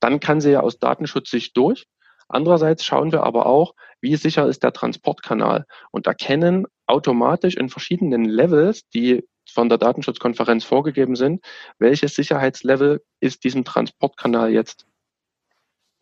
Dann 0.00 0.20
kann 0.20 0.40
sie 0.40 0.52
ja 0.52 0.60
aus 0.60 0.78
Datenschutzsicht 0.78 1.56
durch. 1.56 1.86
Andererseits 2.28 2.84
schauen 2.84 3.12
wir 3.12 3.22
aber 3.22 3.46
auch, 3.46 3.74
wie 4.00 4.16
sicher 4.16 4.46
ist 4.46 4.62
der 4.62 4.72
Transportkanal 4.72 5.64
und 5.90 6.06
erkennen 6.06 6.66
automatisch 6.86 7.56
in 7.56 7.68
verschiedenen 7.68 8.24
Levels, 8.24 8.88
die 8.88 9.26
von 9.48 9.68
der 9.68 9.78
Datenschutzkonferenz 9.78 10.64
vorgegeben 10.64 11.16
sind, 11.16 11.44
welches 11.78 12.14
Sicherheitslevel 12.14 13.02
ist 13.20 13.44
diesem 13.44 13.64
Transportkanal 13.64 14.50
jetzt 14.50 14.86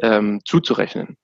ähm, 0.00 0.40
zuzurechnen. 0.44 1.16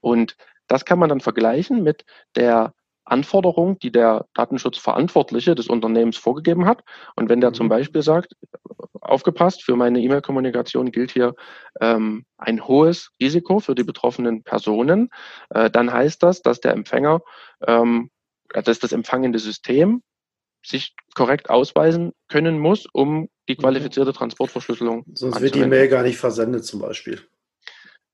Und 0.00 0.36
das 0.68 0.84
kann 0.84 0.98
man 0.98 1.08
dann 1.08 1.20
vergleichen 1.20 1.82
mit 1.82 2.04
der 2.36 2.74
Anforderung, 3.10 3.78
die 3.78 3.90
der 3.90 4.26
Datenschutzverantwortliche 4.34 5.54
des 5.54 5.68
Unternehmens 5.68 6.16
vorgegeben 6.16 6.66
hat. 6.66 6.82
Und 7.16 7.28
wenn 7.28 7.40
der 7.40 7.50
mhm. 7.50 7.54
zum 7.54 7.68
Beispiel 7.68 8.02
sagt, 8.02 8.34
aufgepasst, 9.00 9.64
für 9.64 9.76
meine 9.76 10.00
E-Mail-Kommunikation 10.00 10.90
gilt 10.90 11.10
hier 11.10 11.34
ähm, 11.80 12.24
ein 12.36 12.66
hohes 12.66 13.10
Risiko 13.20 13.60
für 13.60 13.74
die 13.74 13.84
betroffenen 13.84 14.42
Personen, 14.42 15.10
äh, 15.50 15.70
dann 15.70 15.92
heißt 15.92 16.22
das, 16.22 16.42
dass 16.42 16.60
der 16.60 16.72
Empfänger, 16.72 17.20
ähm, 17.66 18.10
dass 18.48 18.78
das 18.78 18.92
empfangende 18.92 19.38
System 19.38 20.02
sich 20.64 20.94
korrekt 21.14 21.50
ausweisen 21.50 22.12
können 22.28 22.58
muss, 22.58 22.86
um 22.92 23.28
die 23.48 23.54
mhm. 23.54 23.62
qualifizierte 23.62 24.12
Transportverschlüsselung. 24.12 25.04
Sonst 25.14 25.40
wird 25.40 25.54
die 25.54 25.64
Mail 25.64 25.88
gar 25.88 26.02
nicht 26.02 26.18
versendet 26.18 26.64
zum 26.64 26.80
Beispiel. 26.80 27.22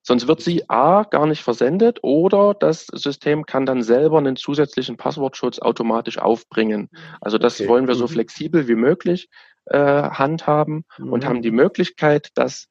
Sonst 0.06 0.28
wird 0.28 0.42
sie 0.42 0.68
A 0.68 1.04
gar 1.04 1.26
nicht 1.26 1.42
versendet 1.42 2.00
oder 2.02 2.52
das 2.52 2.86
System 2.92 3.46
kann 3.46 3.64
dann 3.64 3.82
selber 3.82 4.18
einen 4.18 4.36
zusätzlichen 4.36 4.98
Passwortschutz 4.98 5.58
automatisch 5.58 6.18
aufbringen. 6.18 6.90
Also 7.22 7.38
das 7.38 7.58
okay. 7.58 7.68
wollen 7.70 7.88
wir 7.88 7.94
so 7.94 8.04
mhm. 8.04 8.10
flexibel 8.10 8.68
wie 8.68 8.74
möglich 8.74 9.30
äh, 9.64 9.78
handhaben 9.78 10.84
mhm. 10.98 11.10
und 11.10 11.24
haben 11.24 11.40
die 11.40 11.50
Möglichkeit, 11.50 12.28
dass 12.34 12.66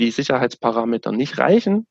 die 0.00 0.10
Sicherheitsparameter 0.10 1.12
nicht 1.12 1.38
reichen, 1.38 1.86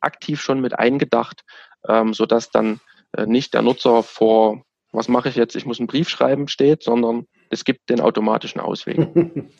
aktiv 0.00 0.40
schon 0.40 0.60
mit 0.60 0.78
eingedacht, 0.78 1.42
ähm, 1.86 2.14
sodass 2.14 2.50
dann 2.50 2.80
äh, 3.12 3.26
nicht 3.26 3.52
der 3.52 3.60
Nutzer 3.60 4.02
vor, 4.02 4.62
was 4.90 5.08
mache 5.08 5.28
ich 5.28 5.36
jetzt, 5.36 5.54
ich 5.54 5.66
muss 5.66 5.80
einen 5.80 5.86
Brief 5.86 6.08
schreiben, 6.08 6.48
steht, 6.48 6.82
sondern 6.82 7.26
es 7.50 7.64
gibt 7.64 7.90
den 7.90 8.00
automatischen 8.00 8.60
Ausweg. 8.60 9.06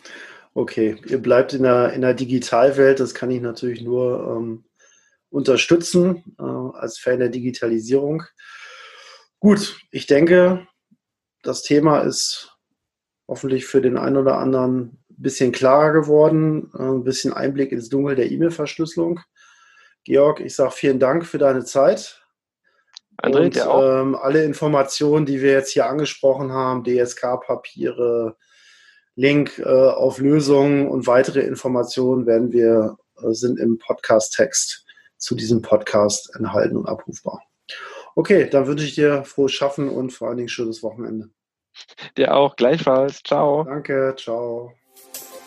Okay, 0.52 0.96
ihr 1.06 1.18
bleibt 1.22 1.52
in 1.52 1.62
der, 1.62 1.92
in 1.92 2.00
der 2.00 2.14
Digitalwelt, 2.14 2.98
das 2.98 3.14
kann 3.14 3.30
ich 3.30 3.40
natürlich 3.40 3.82
nur 3.82 4.36
ähm, 4.36 4.64
unterstützen 5.30 6.36
äh, 6.38 6.42
als 6.42 6.98
Fan 6.98 7.20
der 7.20 7.28
Digitalisierung. 7.28 8.24
Gut, 9.38 9.78
ich 9.90 10.06
denke, 10.06 10.66
das 11.42 11.62
Thema 11.62 12.00
ist 12.00 12.56
hoffentlich 13.26 13.64
für 13.64 13.80
den 13.80 13.96
einen 13.96 14.16
oder 14.16 14.38
anderen 14.38 14.80
ein 14.80 15.04
bisschen 15.08 15.52
klarer 15.52 15.92
geworden, 15.92 16.70
äh, 16.76 16.82
ein 16.82 17.04
bisschen 17.04 17.32
Einblick 17.32 17.72
ins 17.72 17.88
Dunkel 17.88 18.16
der 18.16 18.30
E-Mail-Verschlüsselung. 18.30 19.20
Georg, 20.04 20.40
ich 20.40 20.54
sage 20.54 20.72
vielen 20.72 20.98
Dank 20.98 21.26
für 21.26 21.38
deine 21.38 21.64
Zeit. 21.64 22.22
André, 23.22 23.44
und 23.44 23.56
ähm, 23.56 24.14
alle 24.14 24.44
Informationen, 24.44 25.26
die 25.26 25.42
wir 25.42 25.52
jetzt 25.52 25.72
hier 25.72 25.86
angesprochen 25.86 26.52
haben, 26.52 26.84
DSK-Papiere, 26.84 28.36
Link 29.14 29.58
äh, 29.58 29.64
auf 29.64 30.18
Lösungen 30.18 30.88
und 30.88 31.06
weitere 31.06 31.40
Informationen 31.40 32.26
werden 32.26 32.52
wir, 32.52 32.96
äh, 33.22 33.32
sind 33.32 33.58
im 33.58 33.78
Podcast-Text 33.78 34.86
zu 35.20 35.36
diesem 35.36 35.62
Podcast 35.62 36.34
enthalten 36.34 36.76
und 36.76 36.88
abrufbar. 36.88 37.42
Okay, 38.16 38.50
dann 38.50 38.66
wünsche 38.66 38.84
ich 38.84 38.96
dir 38.96 39.24
frohes 39.24 39.52
Schaffen 39.52 39.88
und 39.88 40.10
vor 40.10 40.28
allen 40.28 40.38
Dingen 40.38 40.48
schönes 40.48 40.82
Wochenende. 40.82 41.30
Dir 42.16 42.34
auch, 42.34 42.56
gleichfalls. 42.56 43.22
Ciao. 43.22 43.62
Danke, 43.62 44.16
ciao. 44.18 44.72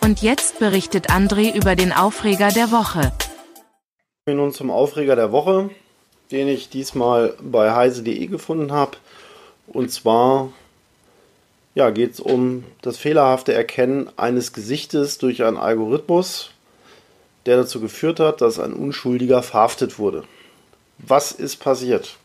Und 0.02 0.22
jetzt 0.22 0.60
berichtet 0.60 1.10
André 1.10 1.54
über 1.54 1.76
den 1.76 1.92
Aufreger 1.92 2.50
der 2.50 2.72
Woche. 2.72 3.12
Wir 4.26 4.36
nun 4.36 4.54
zum 4.54 4.72
Aufreger 4.72 5.18
der 5.18 5.34
Woche, 5.34 5.70
den 6.32 6.48
ich 6.48 6.70
diesmal 6.70 7.36
bei 7.42 7.74
heise.de 7.74 8.28
gefunden 8.28 8.72
habe. 8.72 8.98
Und 9.68 9.92
zwar 9.92 10.50
ja, 11.76 11.90
geht 11.90 12.14
es 12.14 12.20
um 12.20 12.64
das 12.82 12.98
fehlerhafte 12.98 13.54
Erkennen 13.54 14.10
eines 14.18 14.54
Gesichtes 14.54 15.18
durch 15.18 15.44
einen 15.44 15.58
Algorithmus, 15.58 16.52
der 17.46 17.58
dazu 17.58 17.80
geführt 17.80 18.20
hat, 18.20 18.42
dass 18.42 18.60
ein 18.60 18.74
Unschuldiger 18.74 19.44
verhaftet 19.44 20.00
wurde. 20.00 20.24
Was 20.98 21.32
ist 21.32 21.58
passiert? 21.58 22.18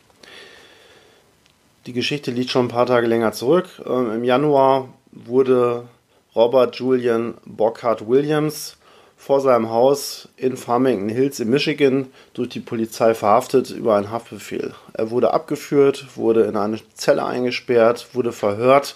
Die 1.85 1.93
Geschichte 1.93 2.31
liegt 2.31 2.51
schon 2.51 2.65
ein 2.65 2.69
paar 2.69 2.85
Tage 2.85 3.07
länger 3.07 3.31
zurück. 3.31 3.67
Ähm, 3.85 4.11
Im 4.11 4.23
Januar 4.23 4.89
wurde 5.11 5.87
Robert 6.35 6.75
Julian 6.75 7.35
Bockhart 7.45 8.07
Williams 8.07 8.77
vor 9.17 9.41
seinem 9.41 9.69
Haus 9.69 10.29
in 10.37 10.55
Farmington 10.55 11.09
Hills 11.09 11.39
in 11.39 11.49
Michigan 11.49 12.07
durch 12.33 12.49
die 12.49 12.61
Polizei 12.61 13.13
verhaftet 13.13 13.69
über 13.71 13.95
einen 13.95 14.11
Haftbefehl. 14.11 14.73
Er 14.93 15.11
wurde 15.11 15.33
abgeführt, 15.33 16.15
wurde 16.15 16.43
in 16.43 16.55
eine 16.55 16.79
Zelle 16.93 17.25
eingesperrt, 17.25 18.09
wurde 18.13 18.31
verhört 18.31 18.95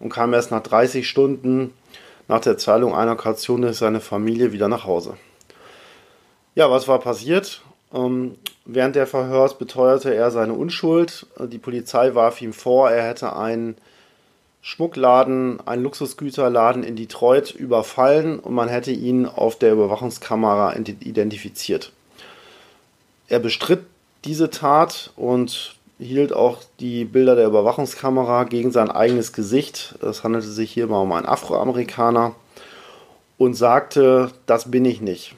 und 0.00 0.12
kam 0.12 0.32
erst 0.32 0.50
nach 0.50 0.62
30 0.62 1.08
Stunden 1.08 1.72
nach 2.26 2.40
der 2.40 2.58
Zahlung 2.58 2.94
einer 2.94 3.16
Kaution 3.16 3.62
durch 3.62 3.76
seine 3.76 4.00
Familie 4.00 4.52
wieder 4.52 4.68
nach 4.68 4.84
Hause. 4.84 5.16
Ja, 6.60 6.70
was 6.70 6.88
war 6.88 6.98
passiert? 6.98 7.62
Ähm, 7.90 8.36
während 8.66 8.94
der 8.94 9.06
Verhörs 9.06 9.56
beteuerte 9.56 10.14
er 10.14 10.30
seine 10.30 10.52
Unschuld. 10.52 11.26
Die 11.38 11.56
Polizei 11.56 12.14
warf 12.14 12.42
ihm 12.42 12.52
vor, 12.52 12.90
er 12.90 13.08
hätte 13.08 13.34
einen 13.34 13.78
Schmuckladen, 14.60 15.66
einen 15.66 15.82
Luxusgüterladen 15.82 16.82
in 16.82 16.96
Detroit 16.96 17.50
überfallen 17.50 18.38
und 18.38 18.52
man 18.52 18.68
hätte 18.68 18.90
ihn 18.90 19.24
auf 19.24 19.56
der 19.56 19.72
Überwachungskamera 19.72 20.74
identifiziert. 20.74 21.92
Er 23.28 23.38
bestritt 23.38 23.86
diese 24.26 24.50
Tat 24.50 25.12
und 25.16 25.76
hielt 25.98 26.34
auch 26.34 26.58
die 26.78 27.06
Bilder 27.06 27.36
der 27.36 27.46
Überwachungskamera 27.46 28.44
gegen 28.44 28.70
sein 28.70 28.90
eigenes 28.90 29.32
Gesicht. 29.32 29.94
Es 30.02 30.24
handelte 30.24 30.48
sich 30.48 30.70
hier 30.70 30.88
mal 30.88 31.00
um 31.00 31.12
einen 31.12 31.24
Afroamerikaner 31.24 32.34
und 33.38 33.54
sagte, 33.54 34.30
das 34.44 34.70
bin 34.70 34.84
ich 34.84 35.00
nicht. 35.00 35.34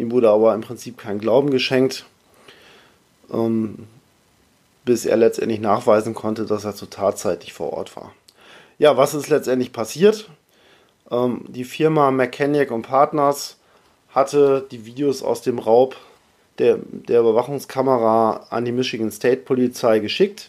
Ihm 0.00 0.10
wurde 0.10 0.30
aber 0.30 0.54
im 0.54 0.62
Prinzip 0.62 0.96
kein 0.96 1.18
Glauben 1.18 1.50
geschenkt, 1.50 2.06
ähm, 3.30 3.86
bis 4.86 5.04
er 5.04 5.18
letztendlich 5.18 5.60
nachweisen 5.60 6.14
konnte, 6.14 6.46
dass 6.46 6.64
er 6.64 6.74
zur 6.74 6.88
Tatzeit 6.88 7.44
vor 7.50 7.74
Ort 7.74 7.94
war. 7.96 8.14
Ja, 8.78 8.96
was 8.96 9.12
ist 9.12 9.28
letztendlich 9.28 9.72
passiert? 9.72 10.30
Ähm, 11.10 11.44
die 11.48 11.64
Firma 11.64 12.10
Mechanic 12.10 12.70
Partners 12.82 13.58
hatte 14.08 14.66
die 14.70 14.86
Videos 14.86 15.22
aus 15.22 15.42
dem 15.42 15.58
Raub 15.58 15.96
der, 16.58 16.78
der 16.90 17.20
Überwachungskamera 17.20 18.46
an 18.48 18.64
die 18.64 18.72
Michigan 18.72 19.10
State 19.10 19.42
Polizei 19.42 19.98
geschickt. 19.98 20.48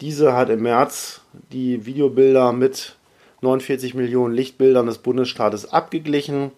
Diese 0.00 0.32
hat 0.32 0.48
im 0.48 0.62
März 0.62 1.20
die 1.52 1.84
Videobilder 1.84 2.52
mit 2.52 2.96
49 3.42 3.92
Millionen 3.92 4.34
Lichtbildern 4.34 4.86
des 4.86 4.98
Bundesstaates 4.98 5.70
abgeglichen 5.70 6.52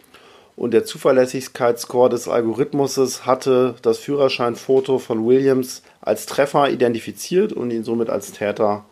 und 0.61 0.73
der 0.73 0.85
Zuverlässigkeitsscore 0.85 2.11
des 2.11 2.29
Algorithmuses 2.29 3.25
hatte 3.25 3.77
das 3.81 3.97
Führerscheinfoto 3.97 4.99
von 4.99 5.27
Williams 5.27 5.83
als 6.03 6.27
Treffer 6.27 6.69
identifiziert 6.69 7.55
und 7.55 7.71
ihn 7.71 7.83
somit 7.83 8.11
als 8.11 8.33
Täter 8.33 8.85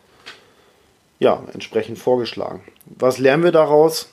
ja, 1.19 1.43
entsprechend 1.53 1.99
vorgeschlagen. 1.99 2.63
Was 2.87 3.19
lernen 3.19 3.43
wir 3.43 3.51
daraus? 3.51 4.09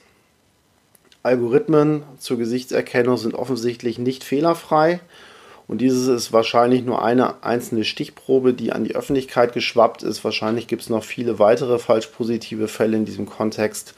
Algorithmen 1.23 2.03
zur 2.19 2.37
Gesichtserkennung 2.37 3.17
sind 3.17 3.33
offensichtlich 3.33 3.97
nicht 3.97 4.23
fehlerfrei 4.23 4.99
und 5.67 5.81
dieses 5.81 6.07
ist 6.07 6.31
wahrscheinlich 6.31 6.83
nur 6.83 7.03
eine 7.03 7.43
einzelne 7.43 7.85
Stichprobe, 7.85 8.53
die 8.53 8.71
an 8.71 8.83
die 8.83 8.95
Öffentlichkeit 8.95 9.53
geschwappt 9.53 10.03
ist. 10.03 10.23
Wahrscheinlich 10.23 10.67
gibt 10.67 10.83
es 10.83 10.89
noch 10.89 11.03
viele 11.03 11.39
weitere 11.39 11.79
falsch 11.79 12.05
positive 12.05 12.67
Fälle 12.67 12.97
in 12.97 13.05
diesem 13.05 13.25
Kontext. 13.25 13.95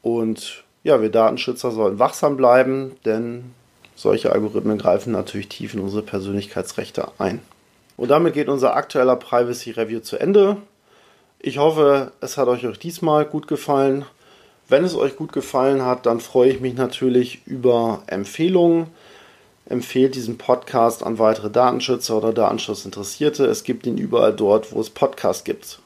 Und 0.00 0.64
ja, 0.86 1.02
wir 1.02 1.10
Datenschützer 1.10 1.72
sollten 1.72 1.98
wachsam 1.98 2.36
bleiben, 2.36 2.92
denn 3.04 3.50
solche 3.96 4.30
Algorithmen 4.30 4.78
greifen 4.78 5.10
natürlich 5.10 5.48
tief 5.48 5.74
in 5.74 5.80
unsere 5.80 6.02
Persönlichkeitsrechte 6.02 7.08
ein. 7.18 7.40
Und 7.96 8.08
damit 8.12 8.34
geht 8.34 8.48
unser 8.48 8.76
aktueller 8.76 9.16
Privacy 9.16 9.72
Review 9.72 9.98
zu 9.98 10.16
Ende. 10.16 10.58
Ich 11.40 11.58
hoffe, 11.58 12.12
es 12.20 12.36
hat 12.36 12.46
euch 12.46 12.68
auch 12.68 12.76
diesmal 12.76 13.24
gut 13.24 13.48
gefallen. 13.48 14.04
Wenn 14.68 14.84
es 14.84 14.94
euch 14.94 15.16
gut 15.16 15.32
gefallen 15.32 15.82
hat, 15.82 16.06
dann 16.06 16.20
freue 16.20 16.50
ich 16.50 16.60
mich 16.60 16.74
natürlich 16.74 17.44
über 17.46 18.02
Empfehlungen. 18.06 18.86
Empfehlt 19.68 20.14
diesen 20.14 20.38
Podcast 20.38 21.02
an 21.02 21.18
weitere 21.18 21.50
Datenschützer 21.50 22.16
oder 22.16 22.32
Datenschutzinteressierte. 22.32 23.44
Es 23.46 23.64
gibt 23.64 23.88
ihn 23.88 23.98
überall 23.98 24.32
dort, 24.32 24.72
wo 24.72 24.80
es 24.80 24.90
Podcasts 24.90 25.42
gibt. 25.42 25.80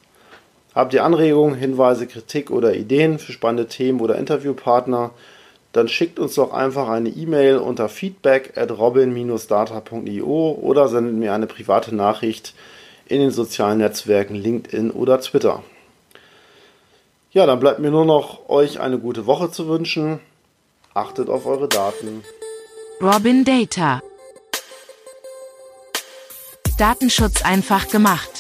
Habt 0.74 0.94
ihr 0.94 1.04
Anregungen, 1.04 1.56
Hinweise, 1.56 2.06
Kritik 2.06 2.50
oder 2.50 2.74
Ideen 2.74 3.18
für 3.18 3.32
spannende 3.32 3.66
Themen 3.66 4.00
oder 4.00 4.16
Interviewpartner? 4.16 5.10
Dann 5.72 5.88
schickt 5.88 6.18
uns 6.18 6.34
doch 6.34 6.52
einfach 6.52 6.88
eine 6.88 7.08
E-Mail 7.08 7.58
unter 7.58 7.88
feedback 7.88 8.56
at 8.56 8.70
robin-data.io 8.70 10.58
oder 10.60 10.88
sendet 10.88 11.14
mir 11.14 11.32
eine 11.32 11.46
private 11.46 11.94
Nachricht 11.94 12.54
in 13.06 13.20
den 13.20 13.30
sozialen 13.30 13.78
Netzwerken 13.78 14.34
LinkedIn 14.34 14.90
oder 14.90 15.20
Twitter. 15.20 15.62
Ja, 17.32 17.46
dann 17.46 17.60
bleibt 17.60 17.78
mir 17.78 17.90
nur 17.90 18.04
noch 18.04 18.48
euch 18.48 18.80
eine 18.80 18.98
gute 18.98 19.26
Woche 19.26 19.50
zu 19.50 19.68
wünschen. 19.68 20.20
Achtet 20.94 21.28
auf 21.28 21.46
eure 21.46 21.68
Daten. 21.68 22.24
Robin 23.00 23.44
Data. 23.44 24.02
Datenschutz 26.78 27.44
einfach 27.44 27.88
gemacht. 27.88 28.39